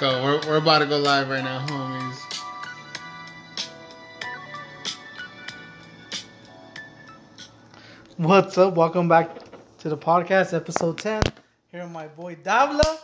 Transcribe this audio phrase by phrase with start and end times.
[0.00, 0.22] go.
[0.22, 2.42] We're, we're about to go live right now, homies.
[8.16, 8.76] What's up?
[8.76, 9.36] Welcome back
[9.80, 11.20] to the podcast, episode 10.
[11.70, 12.98] Here my boy Davla.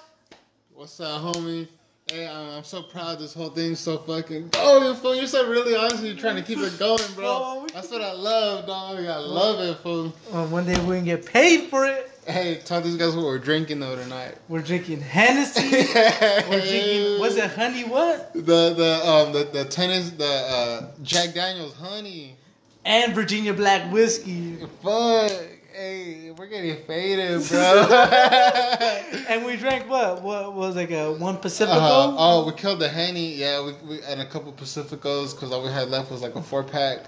[0.73, 1.69] What's up, homie?
[2.11, 5.17] Hey, I'm, I'm so proud this whole thing's so fucking going, fool.
[5.17, 6.03] You're so really honest.
[6.03, 7.27] You're trying to keep it going, bro.
[7.29, 9.05] Oh, That's what I love, dog.
[9.05, 10.15] I love it, fool.
[10.33, 12.16] Uh, one day we can get paid for it.
[12.27, 14.37] Hey, tell these guys what we're drinking though tonight.
[14.49, 15.71] We're drinking Hennessy.
[16.51, 18.33] We're drinking, what's it, honey what?
[18.35, 18.41] The
[18.75, 22.37] the um the the tennis the uh Jack Daniels honey.
[22.85, 24.57] And Virginia Black Whiskey.
[24.83, 25.31] Fuck.
[25.73, 27.87] Hey, we're getting faded, bro.
[29.29, 30.23] And we drank what?
[30.23, 31.79] What was like a one Pacifico?
[31.79, 35.63] Uh, oh, we killed the Henny, yeah, we, we and a couple Pacificos because all
[35.63, 37.05] we had left was like a four pack.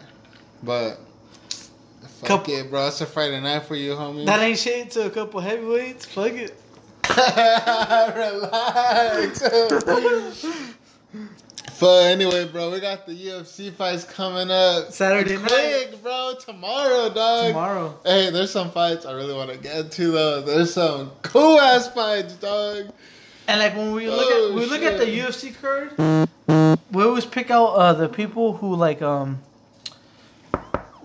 [0.62, 1.01] But
[2.24, 2.88] Couple- it, bro.
[2.88, 4.27] It's a Friday night for you, homie.
[4.27, 6.05] That ain't shit to a couple heavyweights.
[6.06, 6.55] Fuck it.
[8.16, 9.41] Relax.
[11.80, 16.34] but anyway, bro, we got the UFC fights coming up Saturday quick, bro.
[16.44, 17.48] Tomorrow, dog.
[17.48, 17.98] Tomorrow.
[18.05, 20.42] Hey, there's some fights I really want to get to though.
[20.42, 22.92] There's some cool ass fights, dog.
[23.46, 25.06] And like when we look Oh, at we look at the.
[25.06, 25.92] UFC card,
[26.92, 29.41] we always pick out uh, the people who like um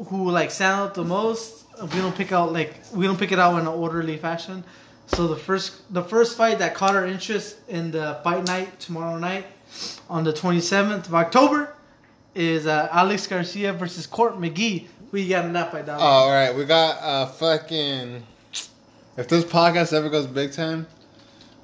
[0.08, 1.66] who like stand out the most.
[1.82, 4.64] We don't pick out like we don't pick it out in an orderly fashion.
[5.08, 9.18] So the first the first fight that caught our interest in the fight night tomorrow
[9.18, 9.46] night
[10.10, 11.76] on the 27th of October
[12.36, 14.88] is uh, Alex Garcia versus Court McGee.
[15.12, 16.00] We got in that fight, dog?
[16.00, 18.24] Oh, all right, we got a fucking.
[19.16, 20.88] If this podcast ever goes big time,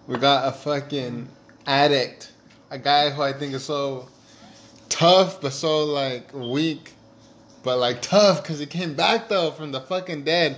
[0.05, 1.27] we got a fucking
[1.65, 2.31] addict,
[2.69, 4.07] a guy who I think is so
[4.89, 6.93] tough but so like weak,
[7.63, 10.57] but like tough because he came back though from the fucking dead.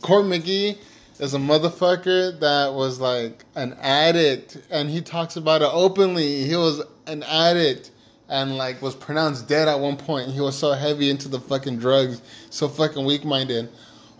[0.00, 0.78] Court McGee
[1.18, 6.44] is a motherfucker that was like an addict, and he talks about it openly.
[6.44, 7.90] He was an addict
[8.28, 10.30] and like was pronounced dead at one point.
[10.30, 13.68] He was so heavy into the fucking drugs, so fucking weak minded.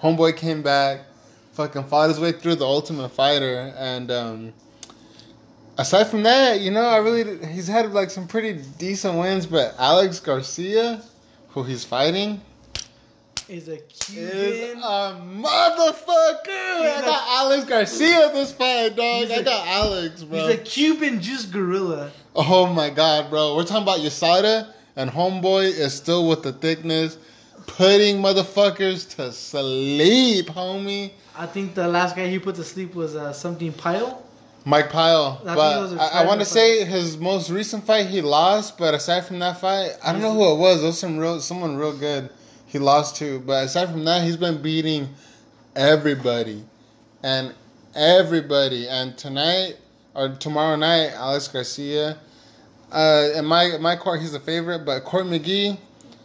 [0.03, 1.01] Homeboy came back,
[1.53, 4.53] fucking fought his way through the Ultimate Fighter, and um,
[5.79, 9.47] aside from that, you know, I really he's had like some pretty decent wins.
[9.47, 11.03] But Alex Garcia,
[11.53, 12.41] who he's fighting,
[13.49, 14.79] is a is Cuban.
[14.83, 16.49] a motherfucker.
[16.49, 19.31] I He's got Alex Garcia this fight, dog.
[19.31, 20.47] I a- got Alex, bro.
[20.49, 22.11] He's a Cuban juice gorilla.
[22.35, 23.57] Oh my god, bro.
[23.57, 27.19] We're talking about Yasada, and Homeboy is still with the thickness,
[27.67, 31.13] putting motherfuckers to sleep, homie.
[31.37, 34.23] I think the last guy he put to sleep was uh, something Pyle.
[34.65, 35.41] Mike Pyle.
[35.45, 39.25] I but I, I want to say his most recent fight he lost, but aside
[39.25, 40.83] from that fight, I don't know who it was.
[40.83, 42.31] It was some real, someone real good.
[42.67, 45.09] He lost to, but aside from that, he's been beating
[45.75, 46.65] everybody,
[47.23, 47.55] and
[47.95, 48.89] everybody.
[48.89, 49.77] And tonight
[50.15, 52.19] or tomorrow night, Alex Garcia.
[52.91, 55.79] Uh, in my in my court, he's a favorite, but Court McGee,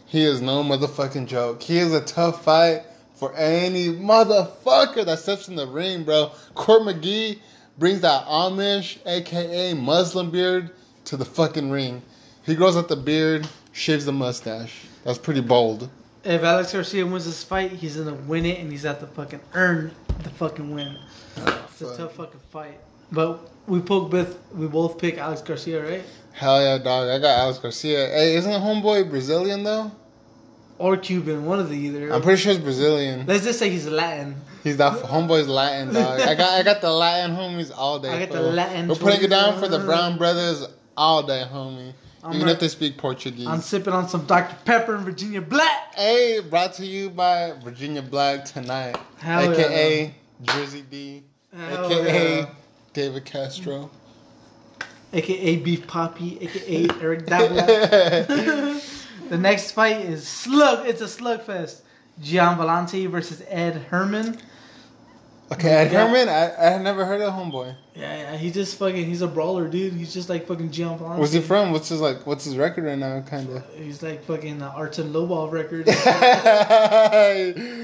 [0.06, 1.62] he is no motherfucking joke.
[1.62, 2.82] He is a tough fight
[3.14, 6.30] for any motherfucker that steps in the ring, bro.
[6.54, 7.38] Court McGee
[7.78, 10.70] brings that Amish, aka Muslim beard,
[11.04, 12.02] to the fucking ring.
[12.44, 14.86] He grows out the beard, shaves the mustache.
[15.04, 15.88] That's pretty bold.
[16.24, 19.40] If Alex Garcia wins this fight, he's gonna win it, and he's at to fucking
[19.54, 20.96] earn the fucking win.
[21.38, 22.80] Ah, it's a tough fucking fight.
[23.12, 26.02] But we both both we both pick Alex Garcia, right?
[26.32, 27.08] Hell yeah, dog.
[27.08, 28.08] I got Alex Garcia.
[28.08, 29.90] Hey, isn't homeboy Brazilian though?
[30.78, 32.12] Or Cuban, one of the either.
[32.12, 33.26] I'm pretty sure he's Brazilian.
[33.26, 34.36] Let's just say he's Latin.
[34.62, 36.20] He's that homeboy's Latin dog.
[36.20, 38.10] I got I got the Latin homies all day.
[38.22, 38.42] I got the.
[38.42, 40.64] Latin We're putting it down for the Brown brothers
[40.96, 41.92] all day, homie.
[42.22, 42.52] I'm Even right.
[42.54, 43.46] if they speak Portuguese.
[43.46, 45.94] I'm sipping on some Dr Pepper and Virginia Black.
[45.94, 50.12] hey, brought to you by Virginia Black tonight, Hell aka
[50.42, 51.22] Jersey D,
[51.56, 52.46] Hell aka yeah.
[52.92, 53.90] David Castro.
[55.12, 58.94] aka Beef Poppy, aka Eric Dabla.
[59.28, 60.86] the next fight is slug.
[60.88, 61.80] It's a slugfest.
[62.20, 64.38] Gian Villante versus Ed Herman.
[65.50, 66.06] Okay, Ed Yeah.
[66.06, 67.74] Herman, I I had never heard of homeboy.
[67.94, 69.06] Yeah, yeah, he just fucking.
[69.06, 69.94] He's a brawler, dude.
[69.94, 71.16] He's just like fucking Gian Villante.
[71.18, 71.72] Where's he from?
[71.72, 72.26] What's his like?
[72.26, 73.20] What's his record right now?
[73.22, 73.64] Kind of.
[73.74, 75.86] He's like fucking uh, Artem Lobov record.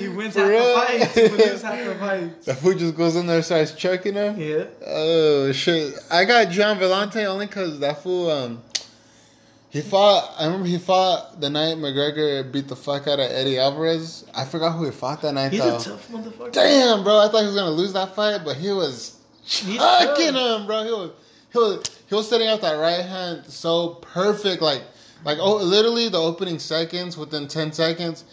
[0.01, 1.15] he wins half the fights.
[1.15, 2.47] He wins half the fights.
[2.47, 4.39] The food just goes in there, starts choking him.
[4.39, 4.65] Yeah.
[4.87, 5.95] Oh shit!
[6.11, 8.31] I got Gian Villante only because that fool.
[8.31, 8.63] Um,
[9.75, 10.33] he fought.
[10.39, 14.25] I remember he fought the night McGregor beat the fuck out of Eddie Alvarez.
[14.33, 15.77] I forgot who he fought that night He's though.
[15.77, 16.53] a tough motherfucker.
[16.53, 17.19] Damn, bro!
[17.19, 20.85] I thought he was gonna lose that fight, but he was fucking him, bro.
[20.85, 21.11] He was
[21.53, 24.83] he was he was setting up that right hand so perfect, like
[25.25, 28.25] like oh, literally the opening seconds within ten seconds.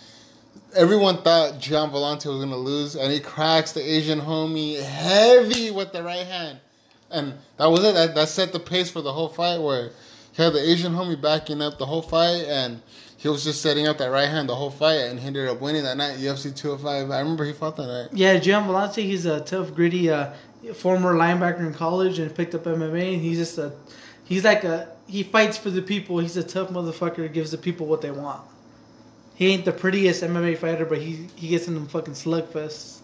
[0.76, 5.92] Everyone thought Gian Villante was gonna lose, and he cracks the Asian homie heavy with
[5.92, 6.60] the right hand.
[7.10, 7.94] and that was it.
[7.94, 9.58] That, that set the pace for the whole fight.
[9.60, 9.90] Where
[10.33, 12.81] he had the Asian homie backing up the whole fight, and
[13.18, 15.62] he was just setting up that right hand the whole fight, and he ended up
[15.62, 16.18] winning that night.
[16.18, 17.12] UFC 205.
[17.12, 18.10] I remember he fought that night.
[18.13, 20.33] Yeah, Gian Villante, he's a tough, gritty, uh,
[20.74, 23.13] former linebacker in college and picked up MMA.
[23.13, 23.74] And he's just a,
[24.24, 26.19] he's like a, he fights for the people.
[26.19, 27.31] He's a tough motherfucker.
[27.31, 28.42] Gives the people what they want.
[29.36, 33.00] He ain't the prettiest MMA fighter, but he he gets in them fucking slugfests.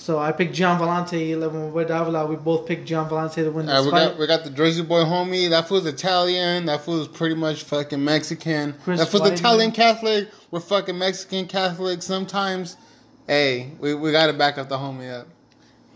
[0.00, 2.24] So I picked Gian Villante, Eleven with Davila.
[2.24, 4.08] We both picked Gian Villante to win Uh, this we fight.
[4.08, 5.50] got we got the Jersey boy homie.
[5.50, 6.64] That fool's Italian.
[6.64, 8.74] That fool's pretty much fucking Mexican.
[8.82, 9.32] Chris that fool's Weidman.
[9.32, 10.28] Italian Catholic.
[10.50, 12.78] We're fucking Mexican Catholic sometimes.
[13.26, 15.28] Hey, we, we gotta back up the homie up.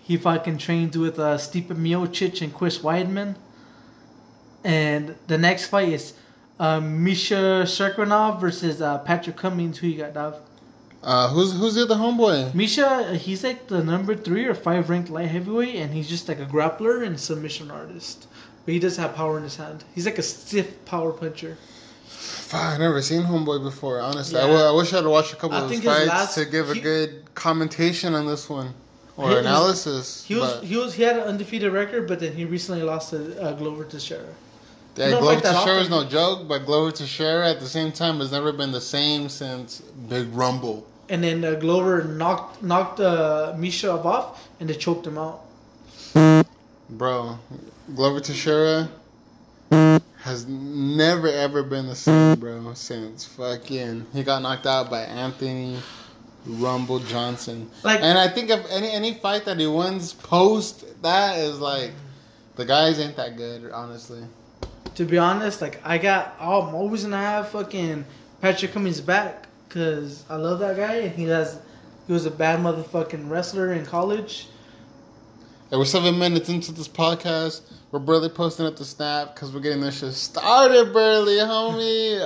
[0.03, 3.37] He fucking trained with uh, Stipe Miocic and Chris Weidman.
[4.65, 6.13] And the next fight is
[6.61, 9.79] uh, Misha Cirkunov versus uh, Patrick Cummins.
[9.79, 10.41] Who you got, Dav?
[11.05, 12.55] Uh, who's who's the other homeboy?
[12.55, 16.41] Misha, he's like the number three or five ranked light heavyweight, and he's just like
[16.41, 18.27] a grappler and submission artist.
[18.65, 19.85] But he does have power in his hand.
[19.95, 21.59] He's like a stiff power puncher.
[22.07, 24.01] Fuck, I never seen homeboy before.
[24.01, 24.49] Honestly, I Yeah.
[24.49, 26.75] w- I wish I'd watched a couple I of his fights last- to give a
[26.75, 28.73] he- good commentation on this one
[29.19, 30.25] or His- analysis.
[30.27, 33.39] He was he was he had an undefeated record, but then he recently lost to
[33.43, 34.25] uh, Glover Teixeira.
[34.97, 38.53] yeah, Glover Teixeira is no joke, but Glover Teixeira at the same time has never
[38.53, 40.87] been the same since Big Rumble.
[41.09, 45.43] And then uh, Glover knocked knocked uh, Misha off, and they choked him out.
[46.89, 47.39] Bro,
[47.95, 48.89] Glover Teixeira
[50.19, 55.79] has never ever been the same, bro, since fucking he got knocked out by Anthony
[56.47, 57.71] Rumble Johnson.
[57.83, 61.93] Like- and I think if any any fight that he wins post that is like
[62.57, 64.23] the guys ain't that good, honestly.
[64.95, 68.05] To be honest, like I got, I'm always gonna have fucking
[68.41, 71.61] Patrick Cummins back because I love that guy, and he has,
[72.07, 74.49] he was a bad motherfucking wrestler in college.
[75.71, 77.63] And we're seven minutes into this podcast.
[77.91, 82.21] We're barely posting up the snap because we're getting this shit started, barely, homie.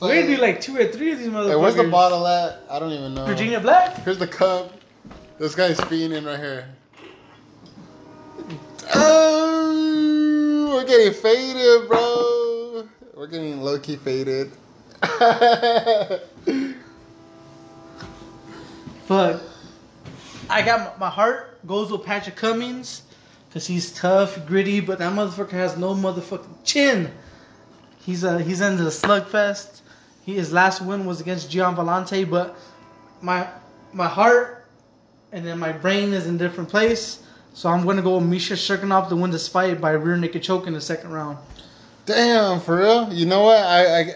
[0.00, 1.48] We're gonna do like two or three of these motherfuckers.
[1.48, 2.62] Hey, where's the bottle at?
[2.70, 3.26] I don't even know.
[3.26, 3.96] Virginia Black.
[4.04, 4.72] Here's the cup.
[5.38, 6.68] This guy's fiending right here.
[8.94, 12.86] Oh, we're getting faded, bro.
[13.16, 14.52] We're getting low key faded.
[19.06, 19.42] Fuck.
[20.48, 23.02] I got my, my heart goes with Patrick Cummins
[23.48, 27.10] because he's tough, gritty, but that motherfucker has no motherfucking chin.
[28.00, 29.80] He's uh he's into the slugfest.
[30.24, 32.56] He, his last win was against Gian Villante, but
[33.20, 33.48] my
[33.92, 34.66] my heart
[35.32, 37.22] and then my brain is in a different place.
[37.52, 40.66] So I'm gonna go with Misha Cirkunov to win this fight by rear naked choke
[40.66, 41.38] in the second round.
[42.06, 43.12] Damn, for real?
[43.12, 43.64] You know what?
[43.64, 44.14] I, I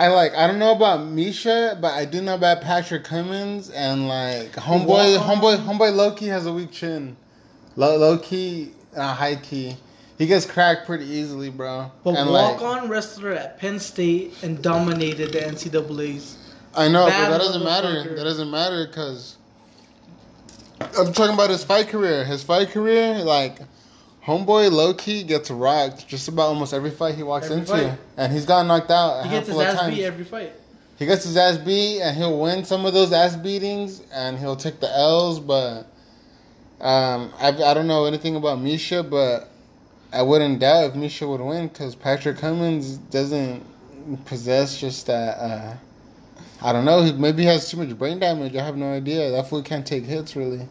[0.00, 4.06] I like I don't know about Misha, but I do know about Patrick Cummins and
[4.06, 7.16] like homeboy Walk homeboy homeboy Loki has a weak chin.
[7.76, 9.76] Low, low key, uh, high key.
[10.18, 11.90] He gets cracked pretty easily, bro.
[12.02, 16.36] But and walk like, on wrestler at Penn State and dominated the NCAA's.
[16.74, 18.14] I know, Bad but that doesn't matter.
[18.16, 19.36] That doesn't matter because
[20.80, 22.24] I'm talking about his fight career.
[22.24, 23.60] His fight career, like
[24.28, 27.98] homeboy, low key gets rocked just about almost every fight he walks Every into, fight.
[28.16, 29.96] and he's gotten knocked out a He gets his ass times.
[29.96, 30.52] beat every fight.
[30.98, 34.56] he gets his ass beat, and he'll win some of those ass beatings, and he'll
[34.56, 35.40] take the L's.
[35.40, 35.84] But
[36.80, 39.48] um, I I don't know anything about Misha, but
[40.12, 43.64] I wouldn't doubt if Misha would win because Patrick Cummins doesn't
[44.26, 45.38] possess just that.
[45.38, 45.74] Uh,
[46.60, 47.12] I don't know.
[47.12, 48.56] Maybe he has too much brain damage.
[48.56, 49.30] I have no idea.
[49.30, 50.68] That fool can't take hits really.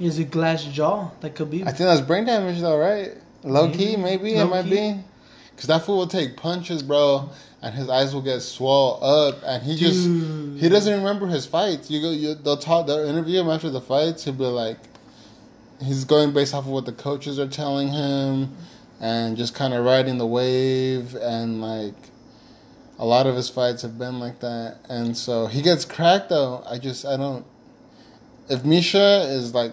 [0.00, 1.62] Has a glass jaw like Khabib.
[1.62, 3.12] I think that's brain damage though, right?
[3.42, 4.24] Low key, Maybe.
[4.24, 4.70] maybe it might key.
[4.70, 5.00] be.
[5.56, 7.30] Cause that fool will take punches, bro,
[7.62, 10.06] and his eyes will get swole up, and he just
[10.60, 11.90] he doesn't remember his fights.
[11.90, 14.24] You go, you, they'll talk, they'll interview him after the fights.
[14.24, 14.76] He'll be like,
[15.82, 18.54] he's going based off of what the coaches are telling him,
[19.00, 21.94] and just kind of riding the wave, and like,
[22.98, 26.62] a lot of his fights have been like that, and so he gets cracked though.
[26.68, 27.46] I just I don't.
[28.50, 29.72] If Misha is like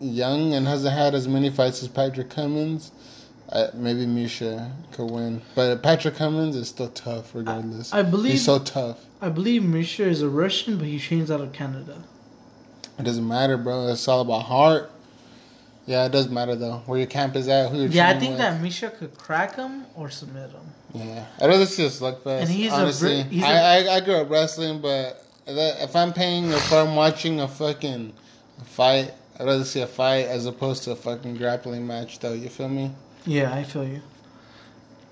[0.00, 2.90] young and hasn't had as many fights as Patrick Cummins,
[3.50, 5.42] uh, maybe Misha could win.
[5.54, 7.92] But Patrick Cummins is still tough regardless.
[7.92, 8.98] I believe- he's so tough.
[9.20, 11.96] I believe Misha is a Russian, but he trains out of Canada.
[12.98, 13.88] It doesn't matter, bro.
[13.88, 14.90] It's all about heart.
[15.86, 16.82] Yeah, it does matter though.
[16.86, 18.38] Where your camp is at, who you're Yeah, I think with.
[18.38, 20.60] that Misha could crack him or submit him.
[20.94, 22.40] Yeah, I'd rather see a slugfest.
[22.42, 26.12] And he's a honestly, he's I a- I I grew up wrestling, but if I'm
[26.12, 28.12] paying, if I'm watching a fucking
[28.64, 32.18] fight, I'd rather see a fight as opposed to a fucking grappling match.
[32.18, 32.90] Though, you feel me?
[33.24, 34.02] Yeah, I feel you.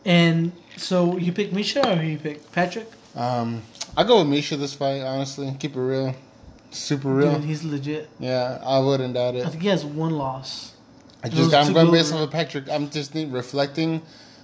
[0.04, 2.90] And so you pick Misha or you pick Patrick?
[3.14, 3.62] Um,
[3.96, 5.00] I go with Misha this fight.
[5.00, 6.14] Honestly, keep it real,
[6.70, 7.36] super real.
[7.36, 8.10] Dude, he's legit.
[8.20, 9.48] Yeah, I wouldn't doubt I it.
[9.48, 10.74] think he has one loss.
[11.24, 12.68] I just I'm going go based off of Patrick.
[12.70, 14.02] I'm just reflecting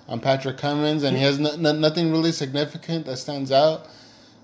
[0.08, 3.86] on Patrick Cummins, and he has no, no, nothing really significant that stands out.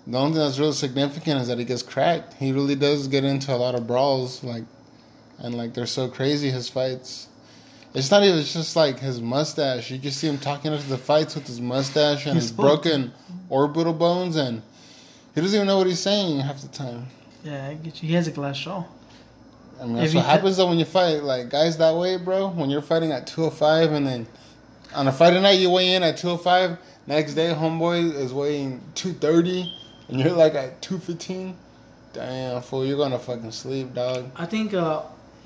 [0.07, 2.35] The only thing that's really significant is that he gets cracked.
[2.35, 4.65] He really does get into a lot of brawls, like,
[5.41, 7.29] and like they're so crazy his fights.
[7.93, 9.91] It's not even it's just like his mustache.
[9.91, 13.13] You just see him talking into the fights with his mustache and He's his broken
[13.49, 14.63] orbital bones, and
[15.35, 17.07] he doesn't even know what he's saying half the time.
[17.43, 18.09] Yeah, I get you.
[18.09, 18.85] He has a glass jaw.
[19.81, 22.49] I mean, that's what happens though when you fight like guys that way, bro.
[22.49, 24.27] When you're fighting at 205 and then
[24.95, 29.73] on a Friday night you weigh in at 205, next day homeboy is weighing 230
[30.09, 31.57] and you're like at 215.
[32.13, 34.31] Damn, fool, you're gonna fucking sleep, dog.
[34.37, 35.03] I think uh,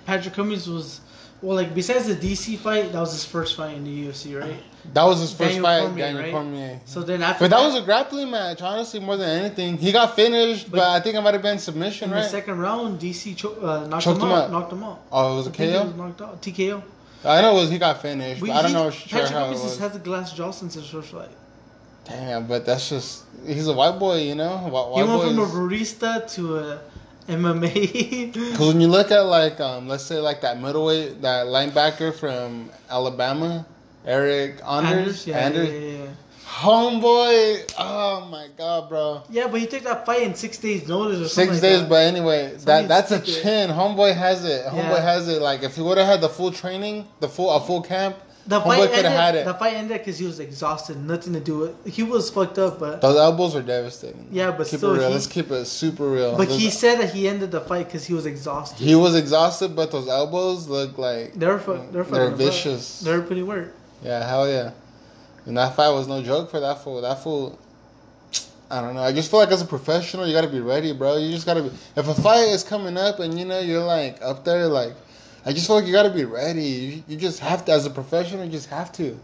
[0.07, 1.01] Patrick Cummins was
[1.43, 4.57] well, like besides the DC fight, that was his first fight in the UFC, right?
[4.95, 6.33] That was his first Daniel fight, Cormier, Daniel right?
[6.33, 6.81] Cormier.
[6.87, 9.77] So then after But that was a grappling match, honestly, more than anything.
[9.77, 12.23] He got finished, but, But- I think it might have been submission, in right?
[12.23, 14.45] the second round, DC cho- uh, knocked Choked him him out.
[14.45, 14.51] out.
[14.53, 15.01] Knocked him out.
[15.13, 15.97] oh, it was a he was KO.
[15.97, 16.43] knocked out.
[16.43, 16.83] TKO.
[17.27, 19.39] I know it was he got finished, We- but I don't know sure Patrick how
[19.39, 21.29] it Cummins just has a glass jaw since his first fight.
[22.07, 24.57] Damn, but that's just he's a white boy, you know.
[24.59, 25.55] White, He white went from a boys-
[25.95, 26.79] barista to a
[27.29, 28.33] MMA.
[28.33, 32.71] Because when you look at like, um, let's say like that middleweight, that linebacker from
[32.91, 33.67] Alabama,
[34.07, 36.11] Eric Anders, yeah, Anders, yeah, yeah, yeah.
[36.47, 37.75] homeboy.
[37.79, 39.23] Oh my god, bro.
[39.31, 41.55] Yeah, but he took that fight in six days' notice or something.
[41.55, 41.89] Six like days, that.
[41.89, 43.71] but anyway, that that's a chin.
[43.71, 44.67] Homeboy has it.
[44.67, 45.41] Homeboy has it.
[45.41, 48.61] Like if he would have had the full training, the full a full camp, The
[48.61, 49.05] homeboy fight ended.
[49.13, 49.45] had it.
[49.47, 50.99] The fight ended because he was exhausted.
[51.03, 51.87] Nothing to do with.
[51.87, 54.29] He was fucked up, but Those elbows were devastating.
[54.31, 55.09] Yeah, but keep still, it real.
[55.09, 56.37] he- Let's keep it super real.
[56.37, 58.85] but Those- he said that he ended the fight because he was exhausted.
[58.85, 63.01] he was exhausted, but those elbows look like They're fu- they're they're fucking vicious.
[63.01, 63.73] They're pretty weird.
[64.03, 64.73] Yeah, hell yeah.
[65.47, 67.01] And that fight was no joke for that fool.
[67.01, 67.59] That fool,
[68.71, 69.03] I don't know.
[69.03, 71.17] I just feel like as a professional, you gotta be ready, bro.
[71.17, 71.71] You just gotta be.
[71.97, 74.95] If a fight is coming up and you know you're like up there, like,
[75.47, 76.63] I just feel like you gotta be ready.
[76.63, 79.19] You, you just have to, as a professional, you just have to.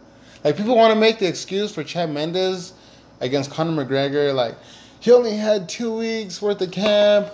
[0.44, 2.72] Like people want to make the excuse for Chad Mendes
[3.20, 4.56] against Conor McGregor, like
[5.00, 7.28] he only had two weeks worth of camp.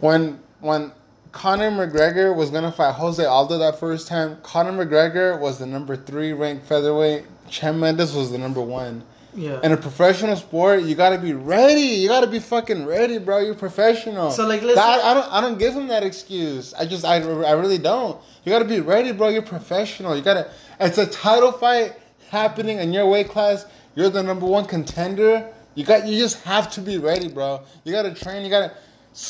[0.00, 0.92] When when
[1.32, 5.96] Conor McGregor was gonna fight Jose Aldo that first time, Conor McGregor was the number
[5.96, 7.24] three ranked featherweight.
[7.48, 9.02] Chad Mendes was the number one.
[9.34, 9.60] Yeah.
[9.62, 11.80] In a professional sport, you gotta be ready.
[11.82, 13.38] You gotta be fucking ready, bro.
[13.38, 14.30] You're professional.
[14.32, 16.74] So, like, let's- That- I don't, I don't give him that excuse.
[16.74, 18.20] I just, I, I really don't.
[18.44, 19.28] You gotta be ready, bro.
[19.28, 20.16] You're professional.
[20.16, 20.50] You gotta.
[20.80, 21.94] It's a title fight
[22.30, 23.66] happening in your weight class.
[23.94, 25.46] You're the number one contender.
[25.74, 27.60] You got, you just have to be ready, bro.
[27.84, 28.42] You gotta train.
[28.44, 28.72] You gotta,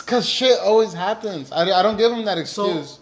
[0.07, 1.53] cause shit always happens.
[1.53, 2.91] I, I don't give him that excuse.
[2.93, 2.97] So-.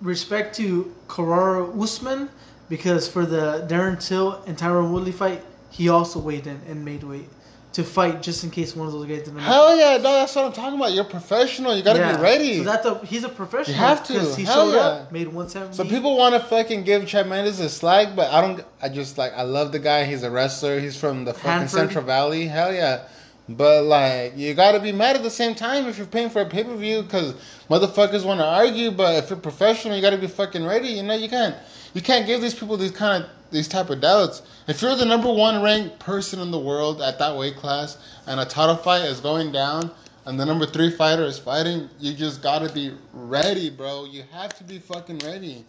[0.00, 2.30] Respect to Kamaru Usman
[2.70, 7.02] because for the Darren Till and Tyron Woodley fight, he also weighed in and made
[7.02, 7.28] weight
[7.72, 9.38] to fight just in case one of those guys didn't.
[9.38, 10.92] Hell yeah, no, that's what I'm talking about.
[10.92, 11.76] You're professional.
[11.76, 12.16] You gotta Yeah.
[12.16, 12.58] be ready.
[12.58, 13.76] So that's a he's a professional.
[13.76, 14.12] You have to.
[14.34, 14.80] he Hell showed yeah.
[14.80, 15.76] up, made one seventy.
[15.76, 18.64] So people want to fucking give Chad Mendes a slag, but I don't.
[18.82, 20.04] I just like I love the guy.
[20.04, 20.80] He's a wrestler.
[20.80, 21.70] He's from the fucking Hanford.
[21.70, 22.46] Central Valley.
[22.48, 23.02] Hell yeah.
[23.48, 26.42] But like you got to be mad at the same time if you're paying for
[26.42, 27.34] a pay per view because
[27.68, 28.90] motherfuckers want to argue.
[28.90, 30.88] But if you're professional, you got to be fucking ready.
[30.88, 31.54] You know you can't.
[31.94, 34.42] You can't give these people these kind of these type of doubts.
[34.66, 38.40] If you're the number one ranked person in the world at that weight class and
[38.40, 39.90] a title fight is going down
[40.26, 44.04] and the number three fighter is fighting, you just gotta be ready, bro.
[44.04, 45.64] You have to be fucking ready.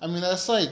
[0.00, 0.68] I mean, that's like,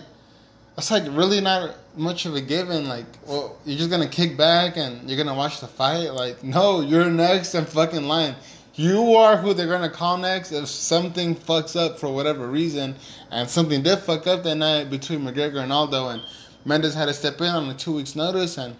[0.76, 2.88] that's like really not much of a given.
[2.88, 6.12] Like, well, you're just gonna kick back and you're gonna watch the fight.
[6.12, 8.34] Like, no, you're next in fucking line.
[8.74, 12.94] You are who they're gonna call next if something fucks up for whatever reason,
[13.30, 16.22] and something did fuck up that night between McGregor and Aldo, and
[16.64, 18.76] Mendes had to step in on a two weeks notice, and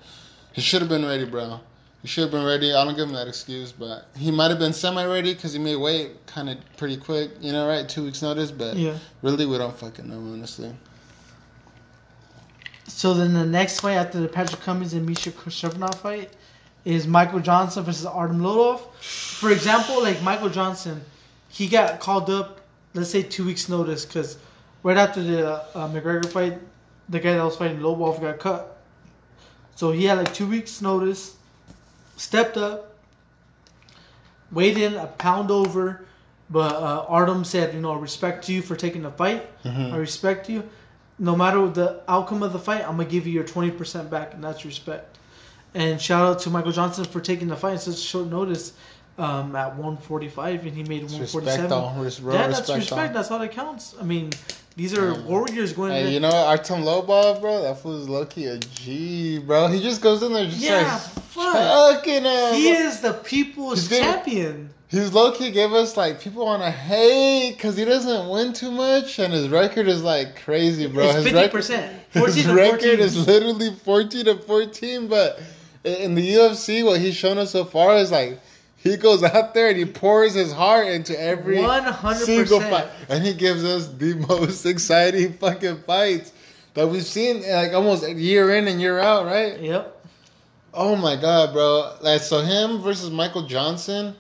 [0.53, 1.61] he should have been ready, bro.
[2.03, 2.73] He should have been ready.
[2.75, 5.77] I don't give him that excuse, but he might have been semi-ready because he made
[5.77, 7.89] weight kind of pretty quick, you know, right?
[7.89, 8.99] Two weeks notice, but Yeah.
[9.23, 10.75] really, we don't fucking know, honestly.
[12.89, 16.31] So then the next fight after the Patrick Cummins and Misha Khrushchevnov fight
[16.85, 18.81] is Michael Johnson versus Artem Lobov.
[19.01, 21.01] For example, like Michael Johnson,
[21.49, 22.61] he got called up,
[22.95, 24.37] let's say two weeks notice, because
[24.83, 26.59] right after the uh, McGregor fight,
[27.09, 28.79] the guy that was fighting Lobov got cut.
[29.75, 31.37] So he had like two weeks notice,
[32.17, 32.95] stepped up,
[34.51, 36.05] weighed in a pound over,
[36.51, 39.47] but uh, Artem said, you know, I respect you for taking the fight.
[39.65, 40.63] I respect you.
[41.19, 44.35] No matter the outcome of the fight, I'm gonna give you your twenty percent back,
[44.35, 45.19] and that's respect.
[45.75, 48.75] And shout out to Michael Johnson for taking the fight in such short notice.
[49.23, 51.71] Um, at 145 and he made It's 147.
[52.03, 52.33] respect, though.
[52.33, 53.15] Yeah, that's respect.
[53.15, 53.95] That's all that counts.
[54.01, 54.31] I mean,
[54.75, 55.93] these are warriors going.
[55.93, 56.31] Hey, to you know?
[56.31, 59.69] Artem Lobov, bro, that fool's low-key a G, bro.
[59.69, 61.55] He just goes in there and just yeah, fuck.
[62.03, 62.55] fucking him.
[62.55, 64.71] He is the people's He's getting- champion.
[64.89, 69.19] He's low-key gave us, like, people want to hate because he doesn't win too much,
[69.21, 71.05] and his record is, like, crazy, bro.
[71.05, 71.97] it's his 50 record, percent.
[72.11, 73.01] 14 his record 14.
[73.01, 75.41] is literally 14 to 14, but
[75.85, 78.39] in the UFC, what he's shown us so far is, like,
[78.83, 82.15] he goes out there and he pours his heart into every 100%.
[82.17, 86.33] single fight, and he gives us the most exciting fucking fights
[86.75, 89.61] that we've seen like almost year in and year out, right?
[89.61, 89.99] Yep.
[90.75, 91.95] Oh my god, bro!
[92.01, 94.15] Like so, him versus Michael Johnson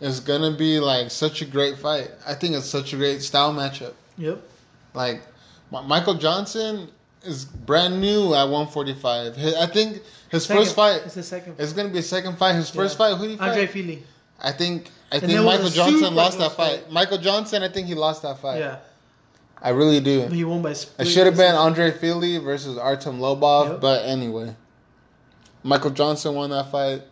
[0.00, 2.10] is gonna be like such a great fight.
[2.26, 3.94] I think it's such a great style matchup.
[4.16, 4.40] Yep.
[4.94, 5.22] Like
[5.72, 6.88] Mi- Michael Johnson
[7.24, 9.38] is brand new at 145.
[9.58, 11.54] I think his Second- first fight It's the second.
[11.58, 12.54] It's gonna be a second fight.
[12.54, 13.10] His first Yeah.
[13.10, 13.48] fight, who did he fight?
[13.50, 14.02] Andre Fili.
[14.40, 16.80] I think I And think Michael Johnson lost that fight.
[16.82, 16.92] fight.
[16.92, 18.58] Michael Johnson, I think he lost that fight.
[18.60, 18.76] Yeah.
[19.60, 20.24] I really do.
[20.24, 21.06] But he won by split.
[21.08, 23.80] It should have been Andre Fili versus Artem Lobov, Yep.
[23.80, 24.54] but anyway.
[25.64, 27.02] Michael Johnson won that fight.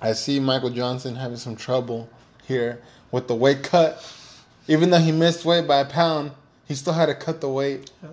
[0.00, 2.08] I see Michael Johnson having some trouble
[2.46, 2.80] here
[3.12, 4.02] with the weight cut.
[4.68, 6.32] Even though he missed weight by a pound,
[6.66, 7.90] he still had to cut the weight.
[8.02, 8.08] Yeah.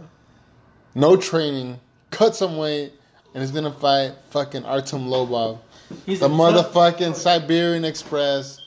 [0.93, 1.79] No training,
[2.11, 2.93] cut some weight,
[3.35, 5.59] and he's gonna fight fucking Artem Lobov
[6.05, 8.61] He's the a tough- motherfucking Siberian Express.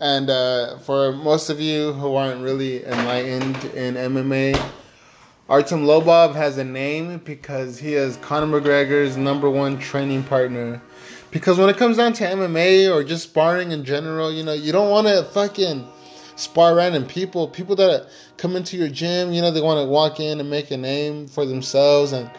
[0.00, 4.60] And uh, for most of you who aren't really enlightened in MMA,
[5.48, 10.82] Artem Lobov has a name because he is Conor McGregor's number one training partner.
[11.30, 14.72] Because when it comes down to MMA or just sparring in general, you know, you
[14.72, 15.86] don't want to fucking
[16.36, 17.46] spar random people.
[17.46, 20.70] People that come into your gym, you know, they want to walk in and make
[20.70, 22.30] a name for themselves and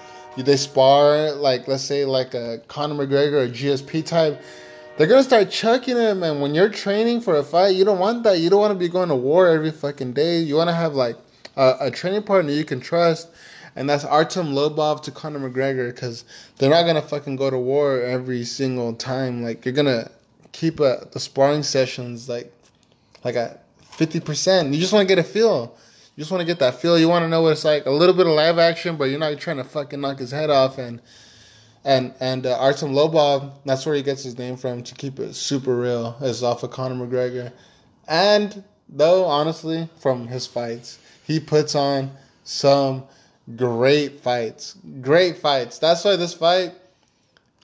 [0.43, 4.41] they spar, like, let's say, like a Conor McGregor or GSP type.
[4.97, 8.23] They're gonna start chucking him, and when you're training for a fight, you don't want
[8.23, 8.39] that.
[8.39, 10.39] You don't want to be going to war every fucking day.
[10.39, 11.17] You want to have like
[11.57, 13.29] a, a training partner you can trust,
[13.75, 16.23] and that's Artem Lobov to Conor McGregor, because
[16.57, 19.43] they're not gonna fucking go to war every single time.
[19.43, 20.09] Like you're gonna
[20.53, 22.53] keep uh the sparring sessions like
[23.25, 24.73] like at fifty percent.
[24.73, 25.75] You just want to get a feel.
[26.15, 26.97] You just want to get that feel.
[26.97, 27.85] You want to know what it's like.
[27.85, 30.49] A little bit of live action, but you're not trying to fucking knock his head
[30.49, 31.01] off and
[31.85, 34.81] and and uh, Artem Lobov, that's where he gets his name from.
[34.83, 37.51] To keep it super real, is off of Conor McGregor,
[38.07, 42.11] and though honestly, from his fights, he puts on
[42.43, 43.03] some
[43.55, 44.75] great fights.
[45.01, 45.77] Great fights.
[45.77, 46.73] That's why this fight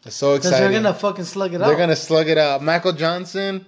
[0.06, 0.72] is so Because exciting.
[0.72, 1.68] they're gonna fucking slug it out.
[1.68, 2.62] They're gonna slug it out.
[2.64, 3.66] Michael Johnson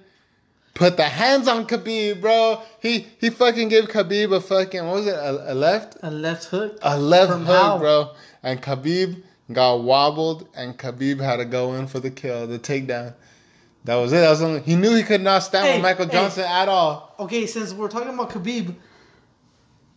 [0.73, 2.61] put the hands on Khabib, bro.
[2.79, 5.15] He he fucking gave Khabib a fucking what was it?
[5.15, 6.77] A, a left, a left hook.
[6.81, 7.77] a left From hook, how?
[7.77, 8.11] bro.
[8.41, 13.13] And Khabib got wobbled, and Khabib had to go in for the kill, the takedown.
[13.85, 14.17] That was it.
[14.17, 16.13] That was only, he knew he could not stand Hey, with Michael hey.
[16.13, 17.13] Johnson at all.
[17.19, 18.73] Okay, since we're talking about Khabib,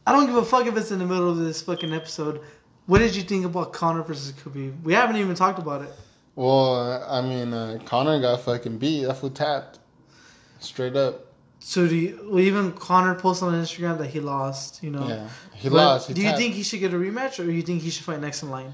[0.07, 2.41] I don't give a fuck if it's in the middle of this fucking episode.
[2.87, 4.83] What did you think about Conor versus Khabib?
[4.83, 5.91] We haven't even talked about it.
[6.35, 9.05] Well, I mean, uh, Conor got fucking beat.
[9.05, 9.79] That fool tapped
[10.59, 11.27] straight up.
[11.59, 14.83] So do you, well, even Conor posted on Instagram that he lost.
[14.83, 15.07] You know.
[15.09, 16.09] Yeah, he But lost.
[16.09, 16.39] He do you tapped.
[16.39, 18.51] think he should get a rematch, or do you think he should fight next in
[18.51, 18.73] line?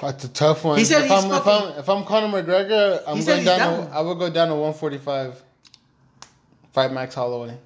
[0.00, 0.78] That's a tough one.
[0.78, 3.86] He said if, he's I'm, if I'm if I'm Conor McGregor, I'm going down, down.
[3.88, 5.42] To, I would go down to 145.
[6.72, 7.56] Fight Max Holloway.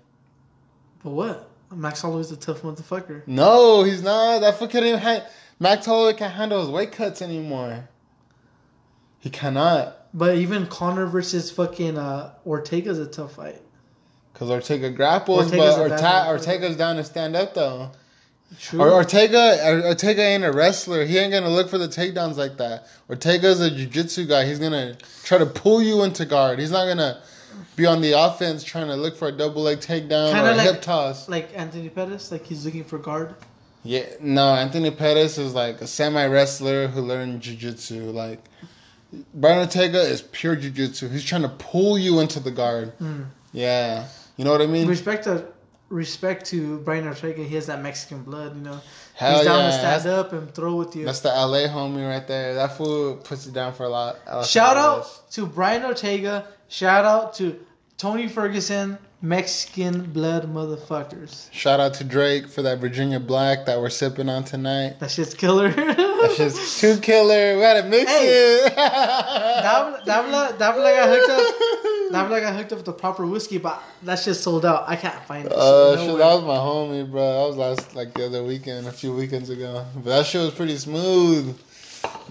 [1.02, 1.50] But what?
[1.72, 3.22] Max Holloway's a tough motherfucker.
[3.26, 4.40] No, he's not.
[4.40, 4.98] That fucker.
[4.98, 5.26] Ha-
[5.58, 7.88] Max Holloway can't handle his weight cuts anymore.
[9.20, 9.96] He cannot.
[10.16, 13.60] But even Conor versus fucking uh, Ortega's a tough fight.
[14.34, 17.90] Cause Ortega grapples, Ortega's but Orta- Ortega's down to stand up though.
[18.60, 18.80] True.
[18.80, 21.04] Or Ortega, Ortega ain't a wrestler.
[21.04, 22.86] He ain't gonna look for the takedowns like that.
[23.08, 24.44] Ortega's a jiu-jitsu guy.
[24.46, 26.58] He's gonna try to pull you into guard.
[26.58, 27.20] He's not gonna
[27.76, 30.56] be on the offense trying to look for a double leg takedown Kinda or a
[30.56, 31.28] like- hip toss.
[31.28, 33.34] like Anthony Pettis, like he's looking for guard.
[33.84, 34.54] Yeah, no.
[34.54, 38.10] Anthony Pettis is like a semi wrestler who learned jiu-jitsu.
[38.10, 38.44] Like
[39.34, 41.08] Brian Ortega is pure jiu-jitsu.
[41.08, 42.96] He's trying to pull you into the guard.
[42.98, 43.26] Mm.
[43.52, 44.88] Yeah, you know what I mean.
[44.88, 45.46] Respect to
[45.88, 47.42] respect to Brian Ortega.
[47.42, 48.56] He has that Mexican blood.
[48.56, 48.80] You know,
[49.14, 51.04] Hell he's down yeah, to stand that's, up and throw with you.
[51.04, 52.54] that's the LA homie right there.
[52.54, 54.18] That fool puts it down for a lot.
[54.46, 56.48] Shout out to Brian Ortega.
[56.68, 57.58] Shout out to
[57.96, 58.98] Tony Ferguson.
[59.22, 61.50] Mexican blood motherfuckers.
[61.52, 65.00] Shout out to Drake for that Virginia Black that we're sipping on tonight.
[65.00, 65.70] That shit's killer.
[65.70, 67.54] That's just too killer.
[67.56, 68.26] We gotta mix Hey.
[68.66, 68.72] it.
[68.76, 71.54] Davla, Davla, Davla got hooked up.
[72.12, 74.84] Davla got hooked up with the proper whiskey, but that shit sold out.
[74.86, 75.52] I can't find it.
[75.52, 77.20] Uh, No shit, that was my homie, bro.
[77.42, 79.84] That was last like the other weekend, a few weekends ago.
[79.94, 81.58] But that shit was pretty smooth.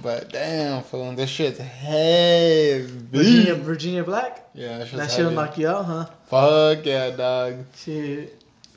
[0.02, 2.86] But damn, fool, this shit's heavy.
[2.86, 4.50] Virginia, Virginia Black.
[4.54, 6.06] Yeah, that, That shit'll knock you out, huh?
[6.28, 7.66] Fuck yeah, dog.
[7.76, 8.28] She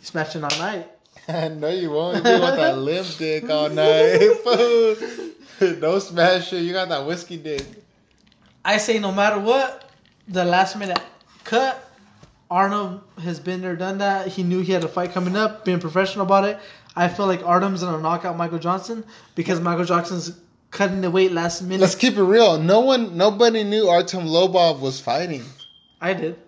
[0.00, 0.88] smashing all night.
[1.28, 2.24] no, you won't.
[2.24, 5.74] You want that limp dick all night, fool.
[5.78, 6.62] no smash it.
[6.62, 7.64] You got that whiskey dick.
[8.64, 9.90] I say no matter what,
[10.28, 11.00] the last minute
[11.44, 11.84] cut.
[12.50, 14.28] Arnold has been there, done that.
[14.28, 16.58] He knew he had a fight coming up, being professional about it.
[16.96, 20.32] I feel like Artem's gonna knock out Michael Johnson because Michael Johnson's
[20.70, 21.80] cutting the weight last minute.
[21.80, 22.58] Let's keep it real.
[22.58, 25.44] No one, nobody knew Artem Lobov was fighting.
[26.00, 26.38] I did.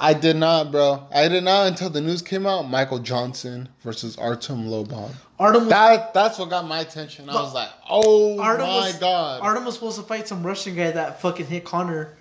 [0.00, 1.06] I did not, bro.
[1.14, 2.68] I did not until the news came out.
[2.68, 5.12] Michael Johnson versus Artem Lobov.
[5.38, 7.28] Artem was, That that's what got my attention.
[7.28, 9.40] I was like, oh Artem my was, god.
[9.40, 12.16] Artem was supposed to fight some Russian guy that fucking hit Conor.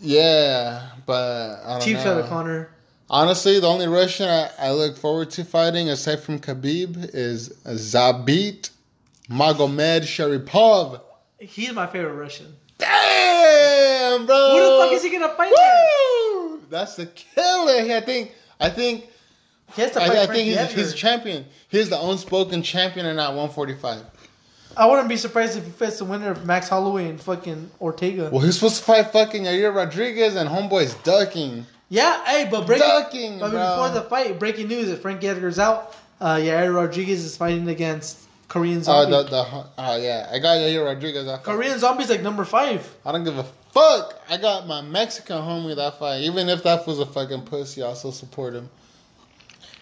[0.00, 2.70] yeah, but I don't Cheap shot Conor.
[3.10, 8.70] Honestly, the only Russian I, I look forward to fighting aside from Khabib is Zabit
[9.28, 11.00] Magomedsharipov.
[11.38, 12.54] He's my favorite Russian.
[12.78, 14.50] Damn, bro.
[14.52, 15.52] Who the fuck is he gonna fight?
[15.56, 16.60] Woo!
[16.70, 17.94] That's the killer.
[17.94, 18.32] I think.
[18.60, 19.08] I think.
[19.74, 20.74] He has to fight I, I think he's, Edgar.
[20.76, 21.46] he's a champion.
[21.68, 24.04] He's the unspoken champion in that 145.
[24.76, 28.28] I wouldn't be surprised if he fights the winner of Max Holloway and fucking Ortega.
[28.30, 31.66] Well, he's supposed to fight fucking Yair Rodriguez, and homeboy's ducking.
[31.88, 35.94] Yeah, hey, but breaking, Ducking, but before the fight, breaking news: if Frankie Edgar's out,
[36.20, 38.18] uh, Yair Rodriguez is fighting against
[38.52, 39.12] Korean Oh, Zombie.
[39.12, 41.24] the, the, oh yeah, I got Yair Rodriguez.
[41.24, 41.42] That.
[41.42, 42.86] Korean Zombie's like number five.
[43.02, 44.20] I don't give a fuck.
[44.28, 46.20] I got my Mexican homie that fight.
[46.24, 48.68] Even if that was a fucking pussy, I still support him.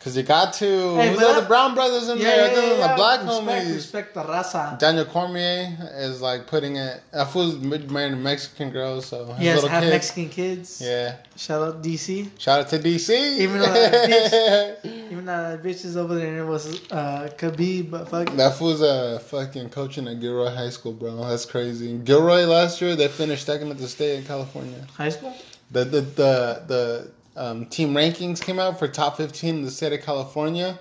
[0.00, 0.96] Cause you got to.
[0.96, 2.52] Hey, Who's the brown brothers in Yeah, there?
[2.52, 2.88] yeah, yeah, yeah.
[2.88, 3.74] the black respect, homies.
[3.74, 4.78] Respect the raza.
[4.78, 7.02] Daniel Cormier is like putting it.
[7.12, 9.90] That fool's married a Mexican girl, so He has half kid.
[9.90, 10.80] Mexican kids.
[10.82, 11.16] Yeah.
[11.36, 12.30] Shout out DC.
[12.38, 13.10] Shout out to DC.
[13.40, 17.90] Even though that Even though that bitch is over there and it was uh, Khabib,
[17.90, 18.34] but fuck.
[18.36, 21.14] that fool's uh, fucking coaching at Gilroy High School, bro.
[21.28, 21.98] That's crazy.
[21.98, 24.86] Gilroy last year they finished second at the state in California.
[24.96, 25.36] High school?
[25.72, 29.92] The the the the um, team rankings came out for top 15 in the state
[29.92, 30.78] of California.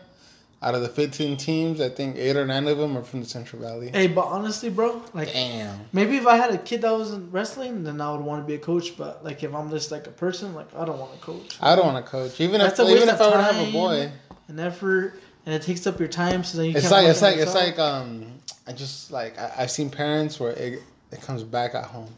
[0.62, 3.26] Out of the 15 teams, I think eight or nine of them are from the
[3.26, 3.92] Central Valley.
[3.94, 5.80] Hey, but honestly, bro, like Damn.
[5.94, 8.46] maybe if I had a kid that was in wrestling, then I would want to
[8.46, 8.98] be a coach.
[8.98, 11.58] But like if I'm just like a person, like I don't want to coach.
[11.62, 13.70] I don't want to coach, even if That's waste even if I were to have
[13.70, 14.12] a boy.
[14.50, 15.14] and effort,
[15.46, 16.44] and it takes up your time.
[16.44, 18.26] So then you It's can't like it's like it's like um.
[18.68, 20.84] I just like I, I've seen parents where it
[21.14, 22.10] it comes back at home.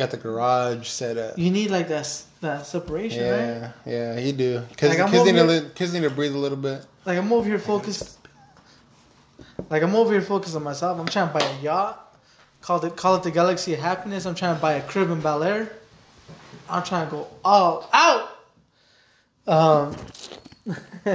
[0.00, 1.38] Got the garage set up.
[1.38, 3.72] you need like that that separation, right?
[3.84, 4.62] Yeah, yeah, you do.
[4.78, 6.86] Kids, Like, kids need to li- kids need to breathe a little bit.
[7.04, 8.16] Like I'm over here focused.
[9.68, 10.98] Like I'm over here focused on myself.
[10.98, 12.16] I'm trying to buy a yacht.
[12.62, 14.24] Call it call it the Galaxy of Happiness.
[14.24, 15.70] I'm trying to buy a crib in Bel Air.
[16.70, 18.30] I'm trying to go all out.
[19.46, 19.96] Um,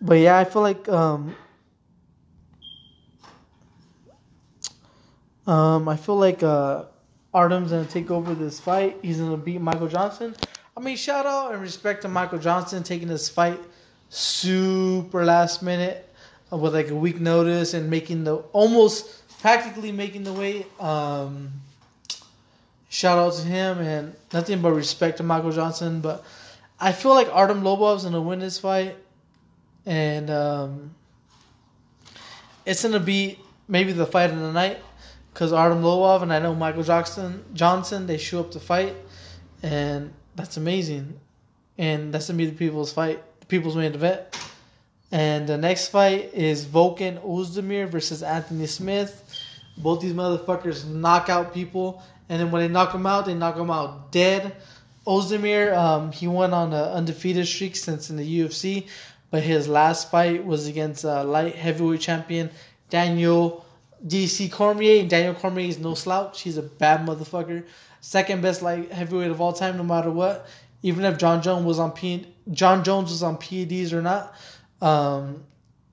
[0.00, 1.34] but yeah, I feel like um,
[5.48, 6.84] um, I feel like uh,
[7.34, 8.96] Artem's gonna take over this fight.
[9.02, 10.36] He's gonna beat Michael Johnson.
[10.76, 13.60] I mean, shout out and respect to Michael Johnson taking this fight
[14.08, 16.08] super last minute
[16.52, 20.66] uh, with like a week notice and making the almost practically making the weight.
[20.80, 21.50] Um,
[22.88, 26.00] shout out to him and nothing but respect to Michael Johnson.
[26.00, 26.24] But
[26.78, 28.96] I feel like Artem Lobov's gonna win this fight,
[29.86, 30.94] and um,
[32.64, 34.78] it's gonna be maybe the fight of the night
[35.34, 38.94] because Artem Lobov and I know Michael Johnson Johnson they show up to fight,
[39.62, 41.18] and that's amazing,
[41.76, 44.20] and that's gonna be the people's fight, the people's main event.
[45.10, 49.22] And the next fight is Volkan Ozdemir versus Anthony Smith.
[49.76, 53.56] Both these motherfuckers knock out people, and then when they knock them out, they knock
[53.56, 54.54] them out dead.
[55.04, 58.86] Ozdemir, um, he went on an undefeated streak since in the UFC,
[59.30, 62.50] but his last fight was against uh, light heavyweight champion
[62.88, 63.63] Daniel
[64.06, 65.00] DC Cormier.
[65.00, 66.42] And Daniel Cormier is no slouch.
[66.42, 67.64] He's a bad motherfucker.
[68.00, 70.46] Second best light heavyweight of all time, no matter what.
[70.82, 74.34] Even if Jon Jones was on P- Jon Jones was on PEDs or not.
[74.82, 75.44] Um,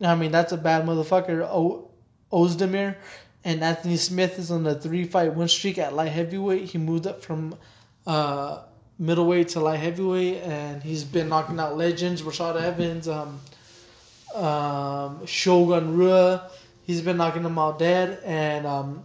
[0.01, 1.41] I mean that's a bad motherfucker.
[1.43, 1.89] O-
[2.31, 2.95] Ozdemir
[3.43, 6.63] and Anthony Smith is on a three fight win streak at light heavyweight.
[6.63, 7.55] He moved up from
[8.05, 8.63] uh,
[8.99, 12.21] middleweight to light heavyweight, and he's been knocking out legends.
[12.21, 13.39] Rashad Evans, um,
[14.35, 16.51] um, Shogun Rua.
[16.83, 19.03] He's been knocking them all dead, and um,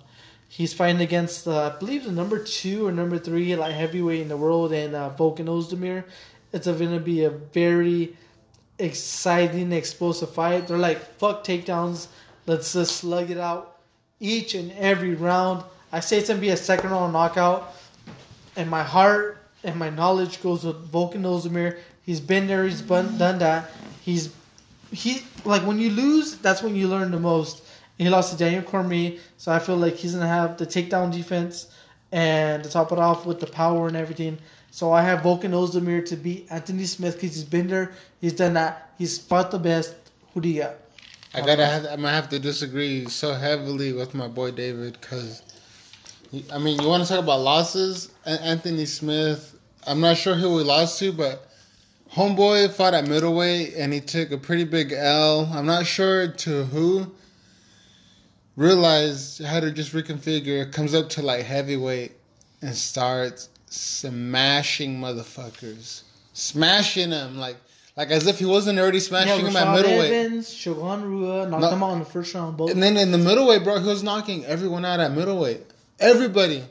[0.48, 4.28] he's fighting against uh, I believe the number two or number three light heavyweight in
[4.28, 6.04] the world, and uh, Volkan Ozdemir.
[6.52, 8.16] It's going to be a very
[8.78, 10.68] exciting, explosive fight.
[10.68, 12.08] They're like fuck takedowns.
[12.46, 13.78] Let's just slug it out
[14.20, 15.64] each and every round.
[15.92, 17.74] I say it's gonna be a second round knockout,
[18.56, 21.78] and my heart and my knowledge goes with Volkan Ozdemir.
[22.02, 22.64] He's been there.
[22.64, 23.70] He's done that.
[24.02, 24.32] He's
[24.92, 27.62] he like when you lose, that's when you learn the most.
[27.98, 31.68] He lost to Daniel Cormier, so I feel like he's gonna have the takedown defense
[32.12, 34.38] and to top it off with the power and everything.
[34.70, 38.54] So I have Volkan Ozdemir to beat Anthony Smith because he's been there, he's done
[38.54, 39.94] that, he's fought the best.
[40.34, 40.74] Who do you got?
[41.32, 45.42] I gotta have, I'm gonna have to disagree so heavily with my boy David because,
[46.52, 48.10] I mean, you want to talk about losses?
[48.26, 49.56] Anthony Smith,
[49.86, 51.48] I'm not sure who we lost to, but
[52.12, 55.50] Homeboy fought at middleweight and he took a pretty big L.
[55.52, 57.12] I'm not sure to who.
[58.56, 62.12] Realized how to just reconfigure, comes up to like heavyweight
[62.62, 67.56] and starts smashing motherfuckers, smashing them like
[67.96, 70.10] like as if he wasn't already smashing yeah, them at middleweight.
[70.12, 71.70] Evans, Shogun Rua knocked No.
[71.70, 72.56] him out in the first round.
[72.56, 72.70] Both.
[72.70, 75.60] And then in the middleweight, bro, he was knocking everyone out at middleweight.
[76.00, 76.62] Everybody.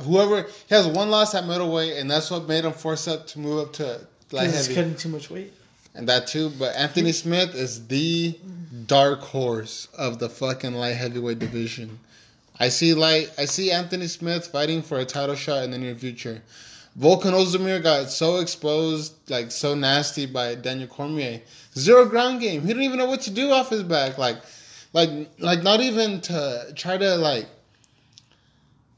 [0.00, 3.38] Whoever he has one loss at middleweight, and that's what made him force up to
[3.40, 4.74] move up to light Because he's heavy.
[4.74, 5.52] cutting too much weight.
[5.98, 6.50] And that too.
[6.50, 8.38] But Anthony Smith is the
[8.86, 11.98] dark horse of the fucking light heavyweight division.
[12.60, 15.96] I see light I see Anthony Smith fighting for a title shot in the near
[15.96, 16.40] future.
[16.98, 21.40] Volkan Ozdemir got so exposed, like so nasty by Daniel Cormier.
[21.76, 22.62] Zero ground game.
[22.62, 24.18] He didn't even know what to do off his back.
[24.18, 24.36] Like,
[24.92, 27.46] like, like not even to try to like,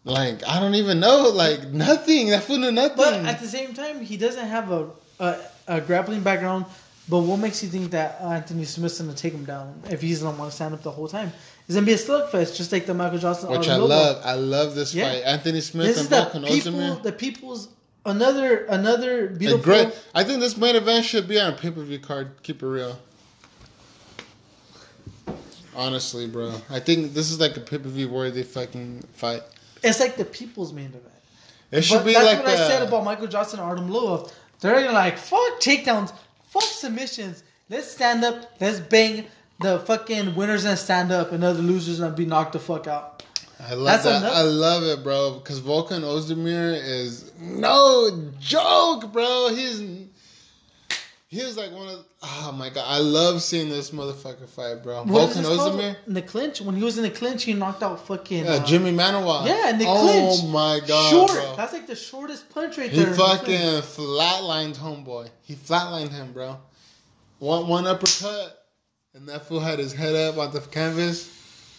[0.04, 1.30] like I don't even know.
[1.30, 2.28] Like nothing.
[2.28, 2.96] That fool knew nothing.
[2.96, 5.36] But at the same time, he doesn't have a a,
[5.68, 6.64] a grappling background.
[7.10, 10.22] But what makes you think that uh, Anthony Smith's gonna take him down if he's
[10.22, 11.32] gonna want to stand up the whole time?
[11.66, 13.50] It's gonna be a slugfest, just like the Michael Johnson.
[13.50, 14.22] Which I love.
[14.24, 15.10] I love this Yeah.
[15.10, 15.22] fight.
[15.24, 17.68] Anthony Smith This and Volkan people, the people's
[18.06, 19.62] another another beautiful.
[19.64, 19.88] great.
[20.14, 22.30] I think this main event should be on a pay per view card.
[22.44, 22.96] Keep it real.
[25.74, 29.42] Honestly, bro, I think this is like a pay per view worthy fucking fight.
[29.82, 31.04] It's like the people's main event.
[31.70, 33.88] It should But be that's like what I a- said about Michael Johnson and Artem
[33.88, 34.30] Lobov.
[34.60, 36.12] They're gonna like fuck takedowns,
[36.50, 37.42] fuck submissions.
[37.68, 38.52] Let's stand up.
[38.60, 39.26] Let's bang.
[39.60, 43.22] The fucking winners and stand up, and other losers and be knocked the fuck out.
[43.60, 44.22] I love That's that.
[44.22, 44.34] enough.
[44.34, 45.34] I love it, bro.
[45.34, 49.48] Because Volkan Ozdemir is no joke, bro.
[49.54, 49.80] He's
[51.30, 52.04] he's like one of.
[52.22, 55.04] Oh my god, I love seeing this motherfucker fight, bro.
[55.04, 55.46] What is Volkan this?
[55.60, 55.96] Ozdemir.
[56.06, 58.66] In the clinch, when he was in the clinch, he knocked out fucking Yeah, uh,
[58.66, 59.46] Jimmy Manuwa.
[59.46, 60.40] Yeah, in the oh clinch.
[60.42, 61.30] Oh my god, Short.
[61.30, 61.56] bro.
[61.56, 63.10] That's like the shortest punch right He there.
[63.10, 65.30] the fucking flatlined homeboy.
[65.42, 66.58] He flatlined him, bro.
[67.38, 68.66] One one uppercut,
[69.14, 71.36] and that fool had his head up on the canvas.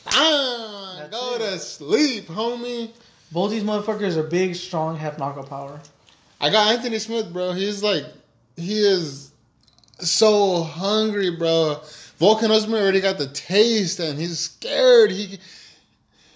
[0.07, 1.39] Ah, That's go it.
[1.39, 2.89] to sleep, homie.
[3.31, 5.79] Both these motherfuckers are big, strong, have knockout power.
[6.41, 7.51] I got Anthony Smith, bro.
[7.53, 8.05] He's like,
[8.57, 9.30] he is
[10.09, 11.79] so hungry, bro.
[12.19, 15.11] Volkan Ozdemir already got the taste, and he's scared.
[15.11, 15.39] He,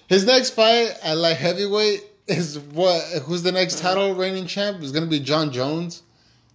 [0.08, 3.02] his next fight at like heavyweight is what?
[3.24, 4.82] Who's the next title reigning champ?
[4.82, 6.02] Is gonna be Jon Jones.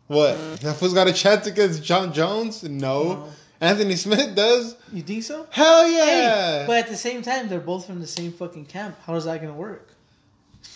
[0.08, 0.36] What?
[0.62, 2.64] That fool's got a chance against Jon Jones?
[2.64, 3.02] No.
[3.02, 3.28] No.
[3.60, 4.74] Anthony Smith does.
[4.92, 5.46] You think so?
[5.50, 6.64] Hell Hey, yeah!
[6.66, 8.96] but at the same time, they're both from the same fucking camp.
[9.04, 9.86] How is that gonna work?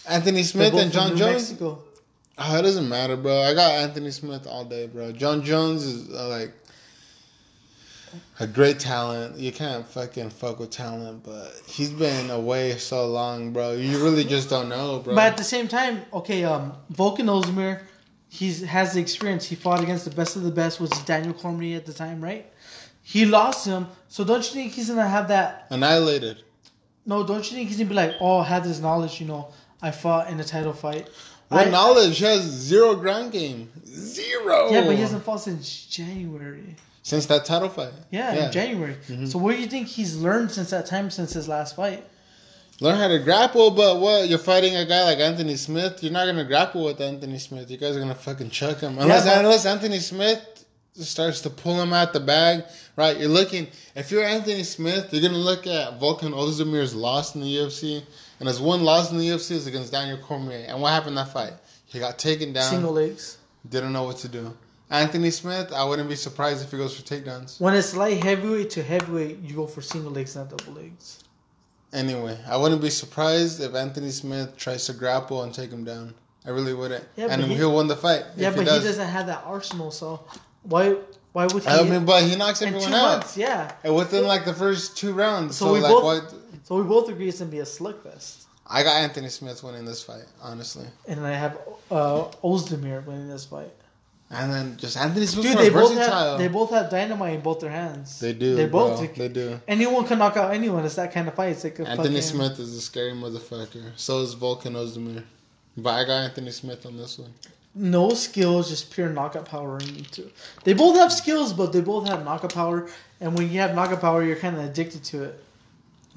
[0.09, 1.51] Anthony Smith and Jon Jones.
[1.51, 1.83] Mexico.
[2.37, 3.42] Oh, it doesn't matter, bro.
[3.42, 5.12] I got Anthony Smith all day, bro.
[5.12, 6.53] Jon Jones is uh, like
[8.40, 9.38] a great talent.
[9.38, 13.73] You can't fucking fuck with talent, but he's been away so long, bro.
[13.73, 15.14] You really just don't know, bro.
[15.14, 17.83] But at the same time, okay, um, Volkan Ozdemir,
[18.29, 19.47] he's has the experience.
[19.47, 22.20] He fought against the best of the best, which is Daniel Cormier at the time,
[22.20, 22.51] right?
[23.03, 25.66] He lost him, so don't you think he's gonna have that?
[25.70, 26.42] Annihilated.
[27.07, 29.53] No, don't you think he's gonna be like, oh, I had this knowledge, you know,
[29.83, 31.11] I fought in a title fight.
[31.50, 32.18] Knowledge?
[32.20, 33.70] Has zero ground game.
[33.87, 34.70] Zero.
[34.70, 36.76] Yeah, but he hasn't fought since January.
[37.02, 37.92] Since that title fight.
[38.11, 38.96] Yeah, in January.
[39.09, 39.30] Mhm.
[39.30, 42.04] So what do you think he's learned since that time, since his last fight?
[42.80, 44.28] Learn how to grapple, but what?
[44.28, 46.02] You're fighting a guy like Anthony Smith.
[46.02, 47.70] You're not gonna grapple with Anthony Smith.
[47.70, 48.98] You guys are gonna fucking chuck him.
[48.98, 50.40] Unless but- unless Anthony Smith
[50.98, 52.64] starts to pull him out the bag,
[52.96, 53.18] right?
[53.18, 53.68] You're looking.
[53.94, 58.02] If you're Anthony Smith, you're gonna look at Volkan Ozdemir's loss in the UFC,
[58.40, 60.64] and his one loss in the UFC is against Daniel Cormier.
[60.68, 61.53] And what happened in that fight?
[61.87, 62.70] He got taken down.
[62.70, 63.38] Single legs.
[63.68, 64.55] Didn't know what to do.
[64.90, 67.61] Anthony Smith, I wouldn't be surprised if he goes for takedowns.
[67.61, 71.25] When it's light heavyweight to heavyweight, you go for single legs, not double legs.
[71.92, 76.14] Anyway, I wouldn't be surprised if Anthony Smith tries to grapple and take him down.
[76.44, 77.05] I really wouldn't.
[77.16, 78.25] Yeah, and he- he'll win the fight.
[78.37, 78.85] Yeah, but he, does.
[78.85, 80.25] doesn't have that arsenal, so
[80.64, 80.97] why
[81.35, 81.68] why would he?
[81.68, 83.73] I mean, but he knocks in two everyone out months, yeah.
[83.83, 85.57] And within like the first two rounds.
[85.57, 86.35] So So, we like, both- what?
[86.62, 90.03] So we both agree it's gonna be a slugfest, I got Anthony Smith winning this
[90.03, 90.87] fight, honestly.
[91.07, 91.59] and I have
[91.90, 93.73] uh, Ozdemir winning this fight.
[94.31, 96.31] And then just Anthony Smith Dude, they both versatile.
[96.31, 98.18] have they both have dynamite in both their hands.
[98.20, 98.55] They do.
[98.57, 98.99] They both.
[98.99, 99.09] bro.
[99.14, 99.61] They do.
[99.68, 100.85] Anyone can knock out anyone.
[100.85, 101.51] It's that kind of fight.
[101.51, 103.92] It's like a Anthony fucking, Smith is a scary motherfucker.
[103.97, 105.23] So is Volkan Ozdemir.
[105.77, 107.33] But I got Anthony Smith on this one.
[107.76, 109.78] No skills, just pure knockout power.
[109.78, 110.30] Into
[110.62, 112.88] they both have skills, but they both have knockout power.
[113.20, 115.44] And when you have knockout power, you're kind of addicted to it.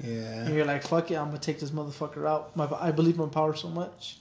[0.00, 0.48] And Yeah.
[0.50, 2.54] you're like, fuck it, I'm gonna take this motherfucker out.
[2.56, 4.18] My, I believe in my power so much.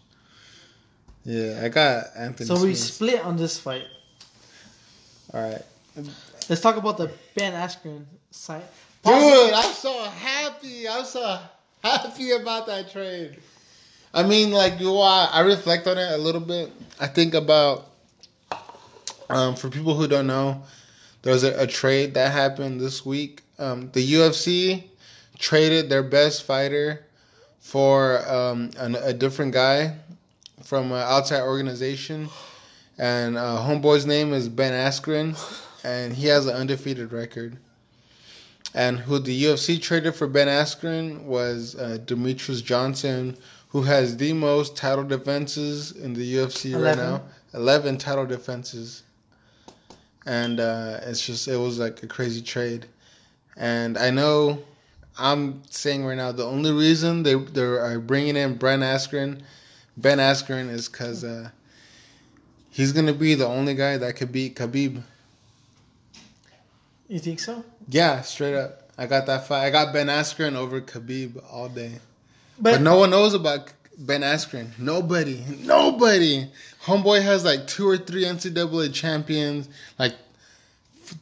[1.26, 2.48] Yeah, I got Anthony.
[2.48, 3.86] So we split on this fight.
[5.34, 5.62] All right,
[6.50, 8.64] Let's talk about the Ben Askren side.
[9.04, 9.14] dude.
[9.54, 10.88] I'm so happy.
[10.88, 11.38] I'm so
[11.84, 13.38] happy about that trade.
[14.14, 16.72] I mean, like you, I, I reflect on it a little bit.
[17.00, 17.92] I think about,
[19.30, 20.64] um, for people who don't know,
[21.22, 23.44] there was a, a trade that happened this week.
[23.60, 24.84] Um, the UFC
[25.38, 27.06] traded their best fighter
[27.60, 29.94] for um, an, a different guy
[30.64, 32.30] from an outside organization,
[32.98, 35.38] and uh, homeboy's name is Ben Askren,
[35.84, 37.58] and he has an undefeated record.
[38.74, 43.38] And who the UFC traded for Ben Askren was uh, Demetrious Johnson,
[43.70, 47.22] who has the most title defenses in the UFC right now.
[47.54, 49.04] Eleven title defenses,
[50.26, 52.86] and uh, it's just it was like a crazy trade.
[53.56, 54.60] And I know
[55.18, 59.42] I'm saying right now the only reason they they are bringing in Ben Askren,
[59.98, 61.50] Ben Askren is because uh,
[62.70, 65.02] he's gonna be the only guy that could beat Khabib.
[67.08, 67.64] You think so?
[67.88, 68.92] Yeah, straight up.
[68.98, 69.66] I got that fight.
[69.66, 71.94] I got Ben Askren over Khabib all day.
[72.60, 74.78] But, But no one knows about Ben Askren.
[74.80, 75.44] Nobody.
[75.64, 76.50] Nobody.
[76.84, 79.68] Homeboy has like two or three NCAA champions,
[80.00, 80.14] like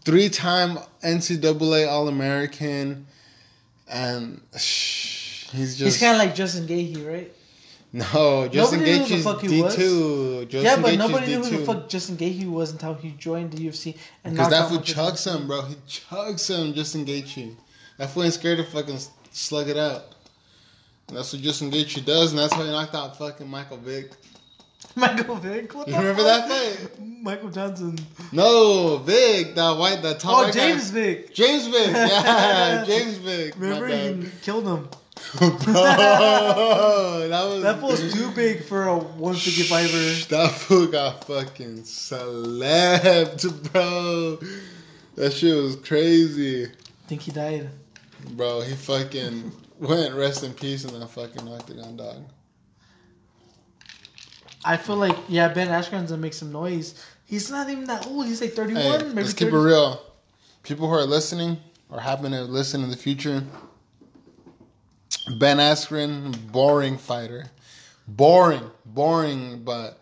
[0.04, 3.08] three time NCAA All American,
[3.89, 7.32] and shh, he's just he's kind of like Justin Gaethje, right?
[7.93, 8.48] no.
[8.50, 10.48] Justin Nobody knew who the Gaethje's fuck he D two.
[10.50, 13.98] yeah, but nobody knew who the fuck Justin Gaethje was until he joined the UFC
[14.24, 15.41] and Because that fool Johnson.
[15.41, 15.62] him, bro.
[15.63, 17.56] He chugs him, Justin Gaethje.
[17.98, 19.00] That fool ain't scared to fucking
[19.32, 20.14] slug it out.
[21.08, 24.12] That's what Justin Gaethje does, and that's how he knocked out fucking Michael Vick.
[24.96, 25.74] Michael Vick.
[25.76, 26.48] What You remember fuck?
[26.48, 27.00] that fight?
[27.22, 27.98] Michael Johnson.
[28.32, 30.70] No, Vick, that white, that tall Oh, white guy.
[30.70, 31.34] James Vick.
[31.34, 33.54] James Vick, yeah, James Vick.
[33.58, 34.88] Remember he killed him.
[35.41, 40.28] Oh, bro, that was That fool's too big for a 155er.
[40.28, 44.38] That fool got fucking celebed, bro.
[45.15, 46.70] That shit was crazy, I
[47.08, 47.70] think he died.
[48.32, 48.62] bro.
[48.62, 52.24] He fucking went rest in peace in that fucking octagon, dog.
[54.64, 57.04] I feel like yeah, Ben Askren's gonna make some noise.
[57.26, 58.26] He's not even that old.
[58.26, 60.02] He's like 31, Hey, maybe let's keep it real.
[60.64, 61.58] People who are listening
[61.90, 63.44] or happen to listen in the future.
[65.40, 67.46] Ben Askren, boring fighter,
[68.08, 70.00] boring, boring, but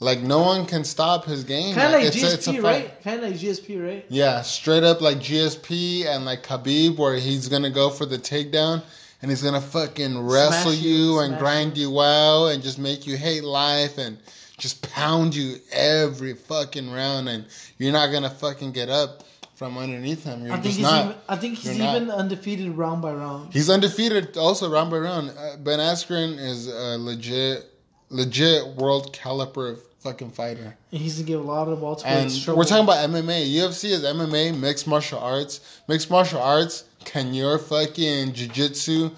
[0.00, 1.74] like no one can stop his game.
[1.74, 2.62] Kind of like It's a- it's GSP, fight.
[2.62, 3.02] right?
[3.02, 4.06] Kind of like GSP, right?
[4.08, 8.82] Yeah, straight up like GSP and like Khabib, where he's gonna go for the takedown
[9.22, 13.06] and he's gonna fucking wrestle Smash you, and smash grind you out and just make
[13.06, 14.18] you hate life and
[14.58, 17.46] just pound you every fucking round and
[17.78, 19.24] you're not gonna fucking get up
[19.60, 20.46] from underneath him.
[20.46, 21.04] You're I think just he's not.
[21.04, 21.16] even.
[21.28, 21.96] I think he's You're not.
[21.96, 23.52] even undefeated round by round.
[23.52, 25.30] He's undefeated also round by round.
[25.36, 27.66] Uh, ben Askren is a legit,
[28.08, 30.74] legit world caliber fucking fighter.
[30.92, 33.54] And he's gonna give a lot of welterweights And we're talking about MMA.
[33.54, 35.60] UFC is MMA, mixed martial arts.
[35.88, 39.10] Mixed martial arts, can your fucking jiu-jitsu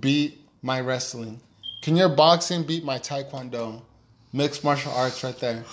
[0.00, 1.40] beat my wrestling?
[1.82, 3.82] Can your boxing beat my taekwondo?
[4.32, 5.64] Mixed martial arts right there.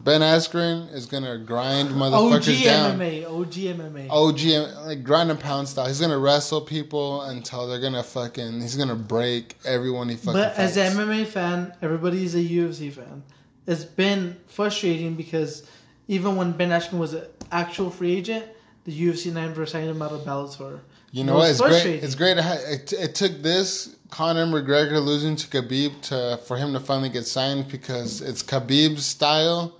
[0.00, 2.98] Ben Askren is gonna grind OG motherfuckers down.
[2.98, 3.24] MMA.
[3.24, 4.10] OG MMA.
[4.10, 5.86] OG, like grind and pound style.
[5.86, 8.60] He's gonna wrestle people until they're gonna fucking.
[8.60, 10.34] He's gonna break everyone he fucking.
[10.34, 10.94] But as fights.
[10.94, 13.22] an MMA fan, everybody's a UFC fan.
[13.66, 15.66] It's been frustrating because
[16.08, 18.44] even when Ben Askren was an actual free agent,
[18.84, 20.80] the UFC never signed him out of Bellator.
[21.12, 21.50] You know what?
[21.50, 22.02] It's great.
[22.02, 22.36] It's great.
[22.38, 27.26] It, it took this Conor McGregor losing to Khabib to for him to finally get
[27.26, 29.78] signed because it's Khabib's style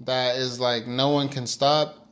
[0.00, 2.06] that is like no one can stop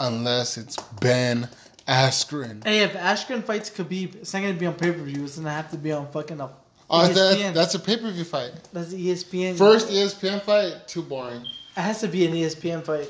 [0.00, 1.48] unless it's Ben
[1.88, 2.64] Askren.
[2.64, 5.24] Hey, if Askren fights Khabib, it's not gonna be on pay per view.
[5.24, 6.50] It's gonna have to be on fucking a
[6.94, 7.14] Oh, ESPN.
[7.14, 8.52] that, that's a pay per view fight.
[8.72, 9.56] That's E ESPN.
[9.56, 11.40] First ESPN fight, too boring.
[11.76, 13.08] It has to be an ESPN fight.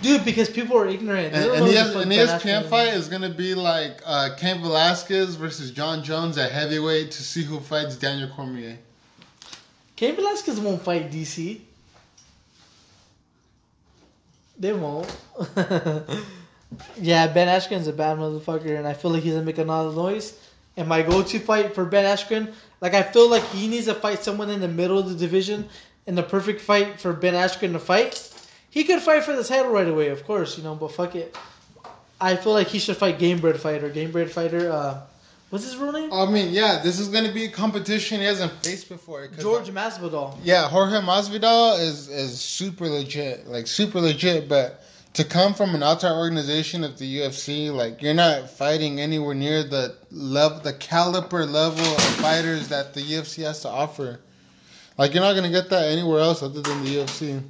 [0.00, 1.32] Dude, because people are ignorant.
[1.32, 3.08] They And, and know the, who the fuck an Ben ESPN fight is.
[3.08, 7.96] gonna be like uh, Cain Velasquez versus Jon Jones at heavyweight to see who fights
[7.96, 8.78] Daniel Cormier.
[9.96, 11.60] Cain Velasquez won't fight DC.
[14.58, 15.06] They won't.
[17.00, 19.86] yeah, Ben Askren's a bad motherfucker, and I feel like he's gonna make a lot
[19.86, 20.38] of noise.
[20.76, 24.22] And my go-to fight for Ben Askren, like I feel like he needs to fight
[24.22, 25.68] someone in the middle of the division,
[26.06, 28.27] and the perfect fight for Ben Askren to fight.
[28.78, 31.36] He could fight for the title right away, of course, you know, but fuck it.
[32.20, 33.90] I feel like he should fight Gamebred Fighter.
[33.90, 35.00] Gamebred Fighter, uh,
[35.50, 36.12] what's his real name?
[36.12, 39.26] I mean, yeah, this is gonna be a competition he hasn't faced before.
[39.36, 40.38] George Masvidal.
[40.44, 44.48] Yeah, Jorge Masvidal is is super legit, like super legit.
[44.48, 44.80] But
[45.14, 49.64] to come from an outside organization of the UFC, like you're not fighting anywhere near
[49.64, 54.20] the level, the caliber level of fighters that the UFC has to offer.
[54.96, 57.42] Like you're not gonna get that anywhere else other than the UFC.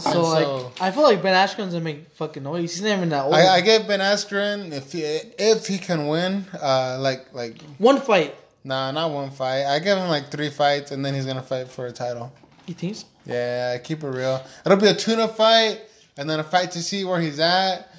[0.00, 2.72] So And like, I feel like Ben Askren's gonna make fucking noise.
[2.74, 3.34] He's not even that old.
[3.34, 8.00] I, I give Ben Askren if he if he can win, uh, like like One
[8.00, 8.34] fight.
[8.64, 9.64] nah, not one fight.
[9.64, 12.32] I give him like three fights, and then he's gonna fight for a title.
[12.66, 12.96] You think?
[12.96, 13.06] So?
[13.26, 14.42] Yeah, keep it real.
[14.64, 15.80] It'll be a tuna fight,
[16.16, 17.92] and then a fight to see where he's at,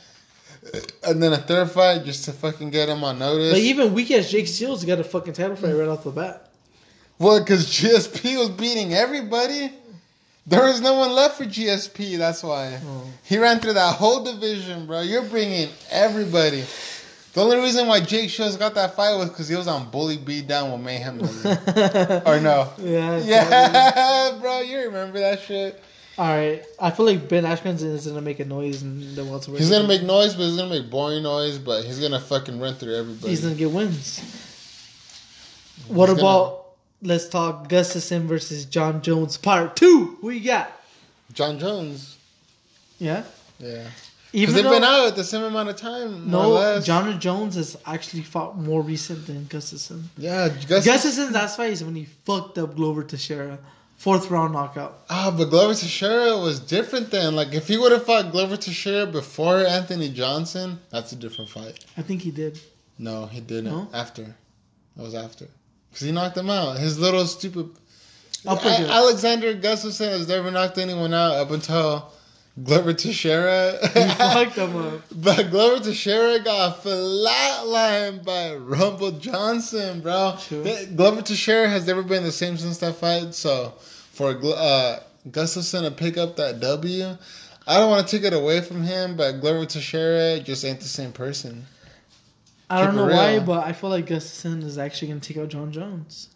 [1.03, 3.51] and then a third fight just to fucking get him on notice.
[3.51, 6.47] But even weak as Jake Shields got a fucking title fight right off the bat.
[7.19, 9.71] Well, because GSP was beating everybody.
[10.47, 12.17] There was no one left for GSP.
[12.17, 13.03] That's why Oh.
[13.23, 15.01] he ran through that whole division, bro.
[15.01, 16.63] You're bringing everybody.
[17.33, 20.17] The only reason why Jake Shields got that fight was because he was on Bully
[20.17, 21.19] Beat Down with Mayhem.
[22.25, 22.69] Or no?
[22.79, 23.17] Yeah.
[23.19, 24.59] Yeah, bro.
[24.61, 25.81] You remember that shit?
[26.17, 26.61] All right.
[26.79, 29.61] I feel like Ben Askren is gonna make a noise in the welterweight.
[29.61, 31.57] He's gonna make noise, but he's gonna make boring noise.
[31.57, 33.29] But he's gonna fucking run through everybody.
[33.29, 34.19] He's gonna get wins.
[35.87, 36.60] What He's about?
[37.01, 40.17] Let's talk Gustafsson versus Jon Jones Part Two.
[40.21, 40.71] Who you got?
[41.33, 42.17] Jon Jones.
[42.99, 43.23] Yeah.
[43.59, 43.85] Yeah,
[44.33, 46.29] Even they've though been out the same amount of time.
[46.31, 46.83] no, less.
[46.85, 50.01] Jon Jones has actually fought more recent than Gustafsson.
[50.17, 53.59] Yeah, Gus- Gustafsson's last fight is when he fucked up Glover Teixeira,
[53.97, 54.97] fourth round knockout.
[55.11, 57.35] Ah, but Glover Teixeira was different then.
[57.35, 61.85] Like, if he would have fought Glover Teixeira before Anthony Johnson, that's a different fight.
[61.95, 62.59] I think he did.
[62.97, 63.65] No, he didn't.
[63.71, 63.87] No?
[63.93, 64.23] After.
[64.95, 65.47] That was after.
[65.91, 66.77] Because he knocked him out.
[66.79, 67.69] His little stupid.
[68.47, 68.49] A-
[68.89, 72.11] Alexander Gustafsson has never knocked anyone out up until
[72.63, 73.77] Glover Teixeira.
[73.93, 75.01] He fucked him up.
[75.15, 80.37] But Glover Teixeira got flatlined by Rumble Johnson, bro.
[80.47, 80.63] True.
[80.95, 83.35] Glover Teixeira has never been the same since that fight.
[83.35, 83.73] So
[84.13, 87.15] for uh, Gustafsson to pick up that W,
[87.67, 90.87] I don't want to take it away from him, but Glover Teixeira just ain't the
[90.87, 91.65] same person.
[92.71, 95.71] I don't know why, but I feel like Gustafsson is actually gonna take out Jon
[95.71, 96.29] Jones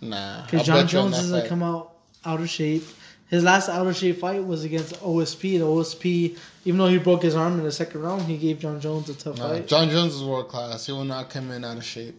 [0.00, 1.92] Nah, because John bet you on Jones is gonna come out
[2.24, 2.84] out of shape.
[3.28, 5.58] His last out of shape fight was against OSP.
[5.58, 8.80] The OSP, even though he broke his arm in the second round, he gave Jon
[8.80, 9.66] Jones a tough Nah, fight.
[9.66, 10.86] Jon Jones is world class.
[10.86, 12.14] He will not come in out of shape.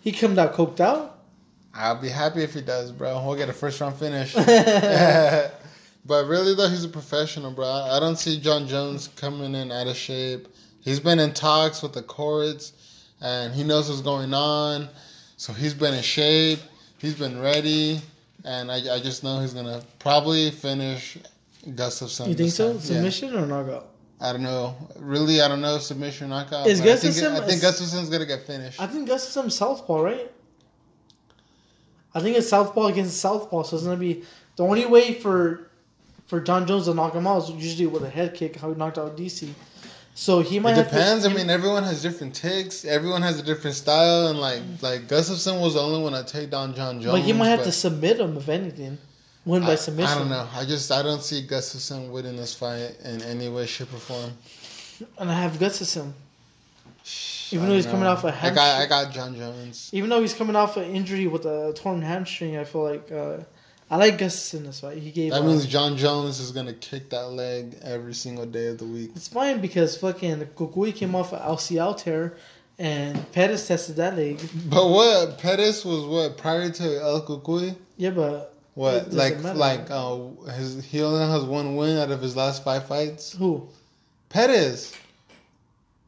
[0.00, 1.20] He come out coked out.
[1.72, 3.24] I'll be happy if he does, bro.
[3.24, 4.34] We'll get a first round finish.
[4.34, 7.66] but really, though, he's a professional, bro.
[7.66, 10.48] I don't see Jon Jones coming in out of shape.
[10.84, 12.74] He's been in talks with the courts,
[13.22, 14.88] and he knows what's going on.
[15.38, 16.60] So he's been in shape.
[16.98, 18.00] He's been ready,
[18.44, 21.16] and I, I just know he's gonna probably finish
[21.66, 22.28] Gustafsson.
[22.28, 22.68] You think so?
[22.68, 22.76] time.
[22.76, 22.82] Yeah.
[22.82, 23.88] Submission or knockout?
[24.20, 24.76] I don't know.
[24.96, 25.78] Really, I don't know.
[25.78, 26.66] Submission knockout.
[26.66, 28.80] Is but I think, I think Gustafsson's gonna get finished.
[28.80, 30.30] I think Gustafsson's southpaw, right?
[32.14, 34.22] I think it's southpaw against southpaw, so it's gonna be
[34.56, 35.70] the only way for
[36.26, 38.76] for Jon Jones to knock him out is usually with a head kick, how he
[38.76, 39.48] knocked out DC.
[40.16, 41.24] So he might It have depends.
[41.24, 42.84] To, I mean, everyone has different ticks.
[42.84, 46.50] Everyone has a different style, and like like Gustafsson was the only one to take
[46.50, 47.12] down Jon Jones.
[47.18, 48.96] but he might have but to submit him if anything,
[49.44, 50.12] win by I, submission.
[50.12, 50.46] I don't know.
[50.54, 54.30] I just I don't see Gustafsson winning this fight in any way, shape, or form.
[55.18, 56.12] And I have Gustafsson,
[57.50, 58.10] Even I though he's don't coming know.
[58.12, 59.90] off a I got I got Jon Jones.
[59.92, 62.56] even though he's coming off an injury with a torn hamstring.
[62.56, 63.38] I feel like uh,
[63.90, 64.98] I like Gustafsson this fight.
[64.98, 65.32] He gave.
[65.32, 68.84] That uh, means Jon Jones is gonna kick that leg every single day of the
[68.86, 69.10] week.
[69.14, 72.34] It's fine because fucking Cucuy came off an LCL tear,
[72.78, 74.40] and Pettis tested that leg.
[74.70, 77.76] But what Pettis was what prior to El Cucuy?
[77.98, 79.58] Yeah, but What like matter.
[79.58, 80.16] like uh
[80.52, 83.32] his he only has one win out of his last five fights.
[83.32, 83.68] who?
[84.30, 84.94] Pettis.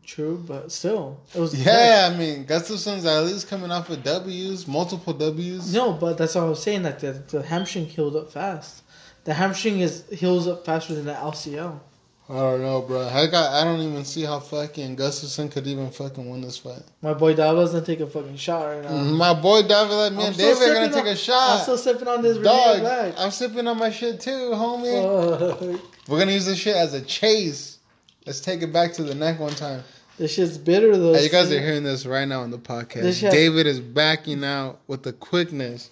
[0.07, 4.69] True, but still, it was Yeah, I mean Gustafsson's at least coming off with W's,
[4.69, 5.75] multiple W's.
[5.75, 6.83] No, but that's what I was saying.
[6.83, 8.85] That the, the hamstring healed up fast.
[9.25, 11.81] The hamstring is heals up faster than the LCL.
[12.29, 13.09] I don't know, bro.
[13.09, 16.83] I got I don't even see how fucking Gustafsson could even fucking win this fight.
[17.03, 18.91] My boy Dava's gonna take a fucking shot right now.
[18.91, 21.57] Mm, my boy David, like me I'm and David are gonna sipping take a shot.
[21.57, 25.39] I'm still sipping on this Dog, I'm sipping on my shit too, homie.
[25.39, 26.09] Fuck.
[26.09, 27.79] We're gonna use this shit as a chase.
[28.25, 29.85] Let's take it back to the neck one time.
[30.19, 31.15] This shit's bitter though.
[31.15, 33.21] Hey, you guys are hearing this right now on the podcast.
[33.21, 35.91] Shit- David is backing out with the quickness.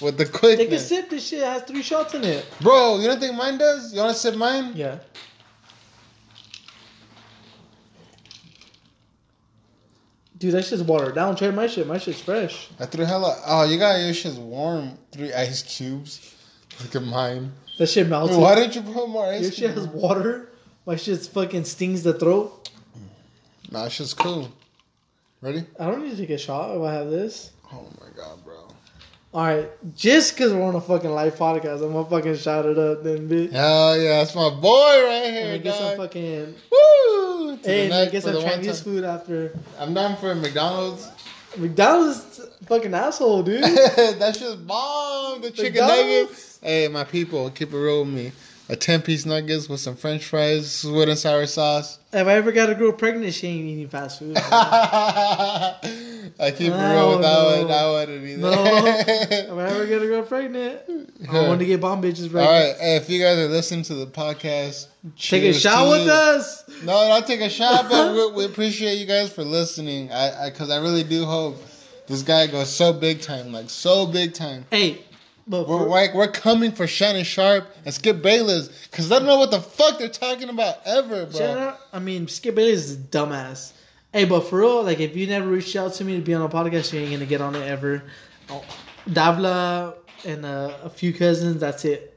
[0.00, 0.68] With the quickness.
[0.68, 1.10] Take a sip.
[1.10, 2.46] This shit has three shots in it.
[2.60, 3.92] Bro, you don't think mine does?
[3.92, 4.72] You wanna sip mine?
[4.76, 4.98] Yeah.
[10.38, 11.34] Dude, that shit's watered down.
[11.34, 11.86] Try my shit.
[11.86, 12.68] My shit's fresh.
[12.78, 13.36] I threw hella.
[13.44, 14.96] Oh, you got your shit's warm.
[15.10, 16.32] Three ice cubes.
[16.80, 17.52] Look at mine.
[17.78, 18.36] That shit melted.
[18.36, 20.52] Why didn't you put more ice Your shit has water.
[20.86, 22.70] My shit's fucking stings the throat.
[23.70, 24.48] Nah, shit's cool.
[25.40, 25.64] Ready?
[25.78, 27.52] I don't need to take a shot if I have this.
[27.72, 28.54] Oh my god, bro.
[29.34, 33.04] Alright, just because we're on a fucking live podcast, I'm gonna fucking shout it up
[33.04, 33.52] then, bitch.
[33.52, 36.54] Hell yeah, that's my boy right here, get some fucking.
[36.72, 37.56] Woo!
[37.58, 39.56] To Hey, man, get some Chinese food after.
[39.78, 41.08] I'm down for McDonald's.
[41.56, 43.62] McDonald's fucking asshole, dude.
[44.18, 45.40] That's just bomb.
[45.40, 46.20] The chicken McDonald's?
[46.30, 46.58] nuggets.
[46.62, 48.32] Hey, my people, keep it real with me.
[48.70, 51.98] A ten piece nuggets with some French fries, sweet and sour sauce.
[52.12, 54.36] if I ever got a girl pregnant, she ain't eating fast food.
[56.40, 57.70] I keep it real with that No, one.
[57.72, 58.40] I wouldn't either.
[58.42, 58.52] No.
[58.86, 60.80] if I ever get a girl pregnant,
[61.30, 62.46] I want to get bomb bitches pregnant.
[62.50, 64.88] right, hey, if you guys are listening to the podcast,
[65.18, 66.12] Take a shot with you.
[66.12, 66.64] us.
[66.82, 70.12] No, not take a shot, but we, we appreciate you guys for listening.
[70.12, 71.56] I, because I, really do hope
[72.06, 74.66] this guy goes so big time, like so big time.
[74.70, 75.02] Hey,
[75.48, 79.26] but We're for, like we're coming for Shannon Sharpe and Skip Bayless because I don't
[79.26, 81.46] know what the fuck they're talking about ever, bro.
[81.46, 81.80] Out.
[81.92, 83.72] I mean, Skip Bayless is a dumbass.
[84.12, 86.42] Hey, but for real, like if you never reached out to me to be on
[86.42, 88.02] a podcast, you ain't gonna get on it ever.
[88.50, 88.64] Oh,
[89.12, 89.94] Davila
[90.24, 91.60] and uh, a few cousins.
[91.60, 92.14] That's it.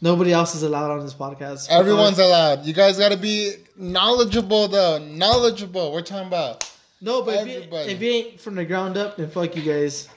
[0.00, 1.70] Nobody else is allowed on this podcast.
[1.70, 2.64] Everyone's allowed.
[2.64, 4.98] You guys got to be knowledgeable, though.
[4.98, 5.92] Knowledgeable.
[5.92, 6.68] We're talking about.
[7.00, 10.08] no, but if you, if you ain't from the ground up, then fuck you guys.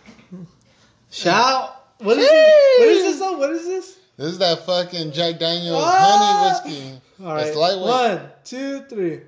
[1.11, 1.84] Shout.
[1.99, 2.79] What is it?
[2.79, 3.19] What is this?
[3.19, 3.39] Song?
[3.39, 3.97] What is this?
[4.17, 6.61] This is that fucking Jack Daniels Ah!
[6.63, 7.01] honey whiskey.
[7.23, 7.47] All right.
[7.47, 7.85] It's lightweight.
[7.87, 9.21] One, two, three.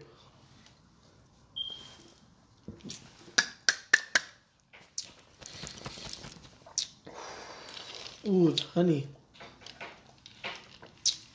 [8.28, 9.08] Ooh, it's honey.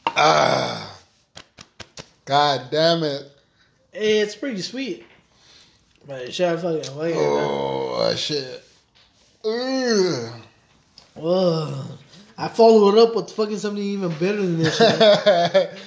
[0.07, 0.99] Ah.
[2.25, 3.25] God damn it.
[3.93, 5.05] Hey, it's pretty sweet.
[6.07, 7.17] But should I fucking like it?
[7.17, 7.47] man.
[7.49, 8.63] Oh, shit.
[9.45, 10.42] Ugh.
[11.15, 11.85] Whoa.
[12.39, 14.79] I follow it up with fucking something even better than this.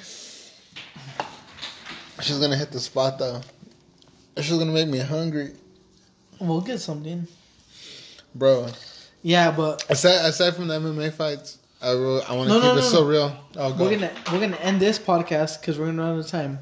[2.21, 3.41] She's gonna hit the spot though.
[4.37, 5.53] She's gonna make me hungry,
[6.39, 7.27] we'll get something.
[8.33, 8.67] bro.
[9.21, 12.65] Yeah, but Aside aside from the MMA fights, I will, I want to No, keep
[12.65, 13.35] no, it no, so real.
[13.57, 13.83] Oh, go.
[13.85, 16.59] we're gonna we're gonna end this podcast because we're gonna run out of time.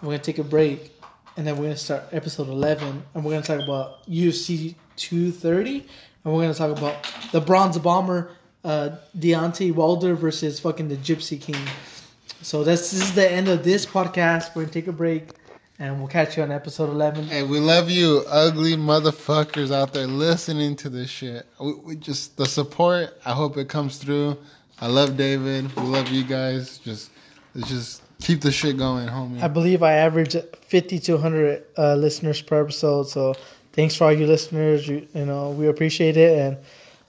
[0.00, 0.92] We're gonna take a break,
[1.36, 5.86] and then we're gonna start episode eleven, and we're gonna talk about UFC two thirty,
[6.24, 8.30] and we're gonna talk about the Bronze Bomber,
[8.64, 11.62] uh, Deontay Wilder versus fucking the Gypsy King.
[12.42, 14.54] So that's this is the end of this podcast.
[14.54, 15.30] We're gonna take a break,
[15.78, 17.24] and we'll catch you on episode eleven.
[17.24, 21.46] Hey, we love you, ugly motherfuckers out there listening to this shit.
[21.60, 23.18] We, we just the support.
[23.24, 24.38] I hope it comes through.
[24.80, 25.74] I love David.
[25.76, 26.78] We love you guys.
[26.78, 27.10] Just,
[27.66, 29.40] just keep the shit going, homie.
[29.40, 30.34] I believe I average
[30.66, 33.04] 50 to 100 uh, listeners per episode.
[33.04, 33.34] So
[33.72, 34.86] thanks for all you listeners.
[34.86, 36.38] You, you know, we appreciate it.
[36.38, 36.56] And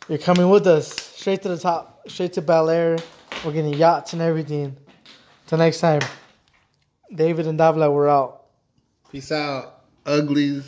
[0.09, 2.97] you're coming with us straight to the top, straight to Bel Air.
[3.45, 4.76] We're getting yachts and everything.
[5.47, 6.01] Till next time,
[7.14, 8.45] David and Davila, we're out.
[9.11, 10.64] Peace out, uglies.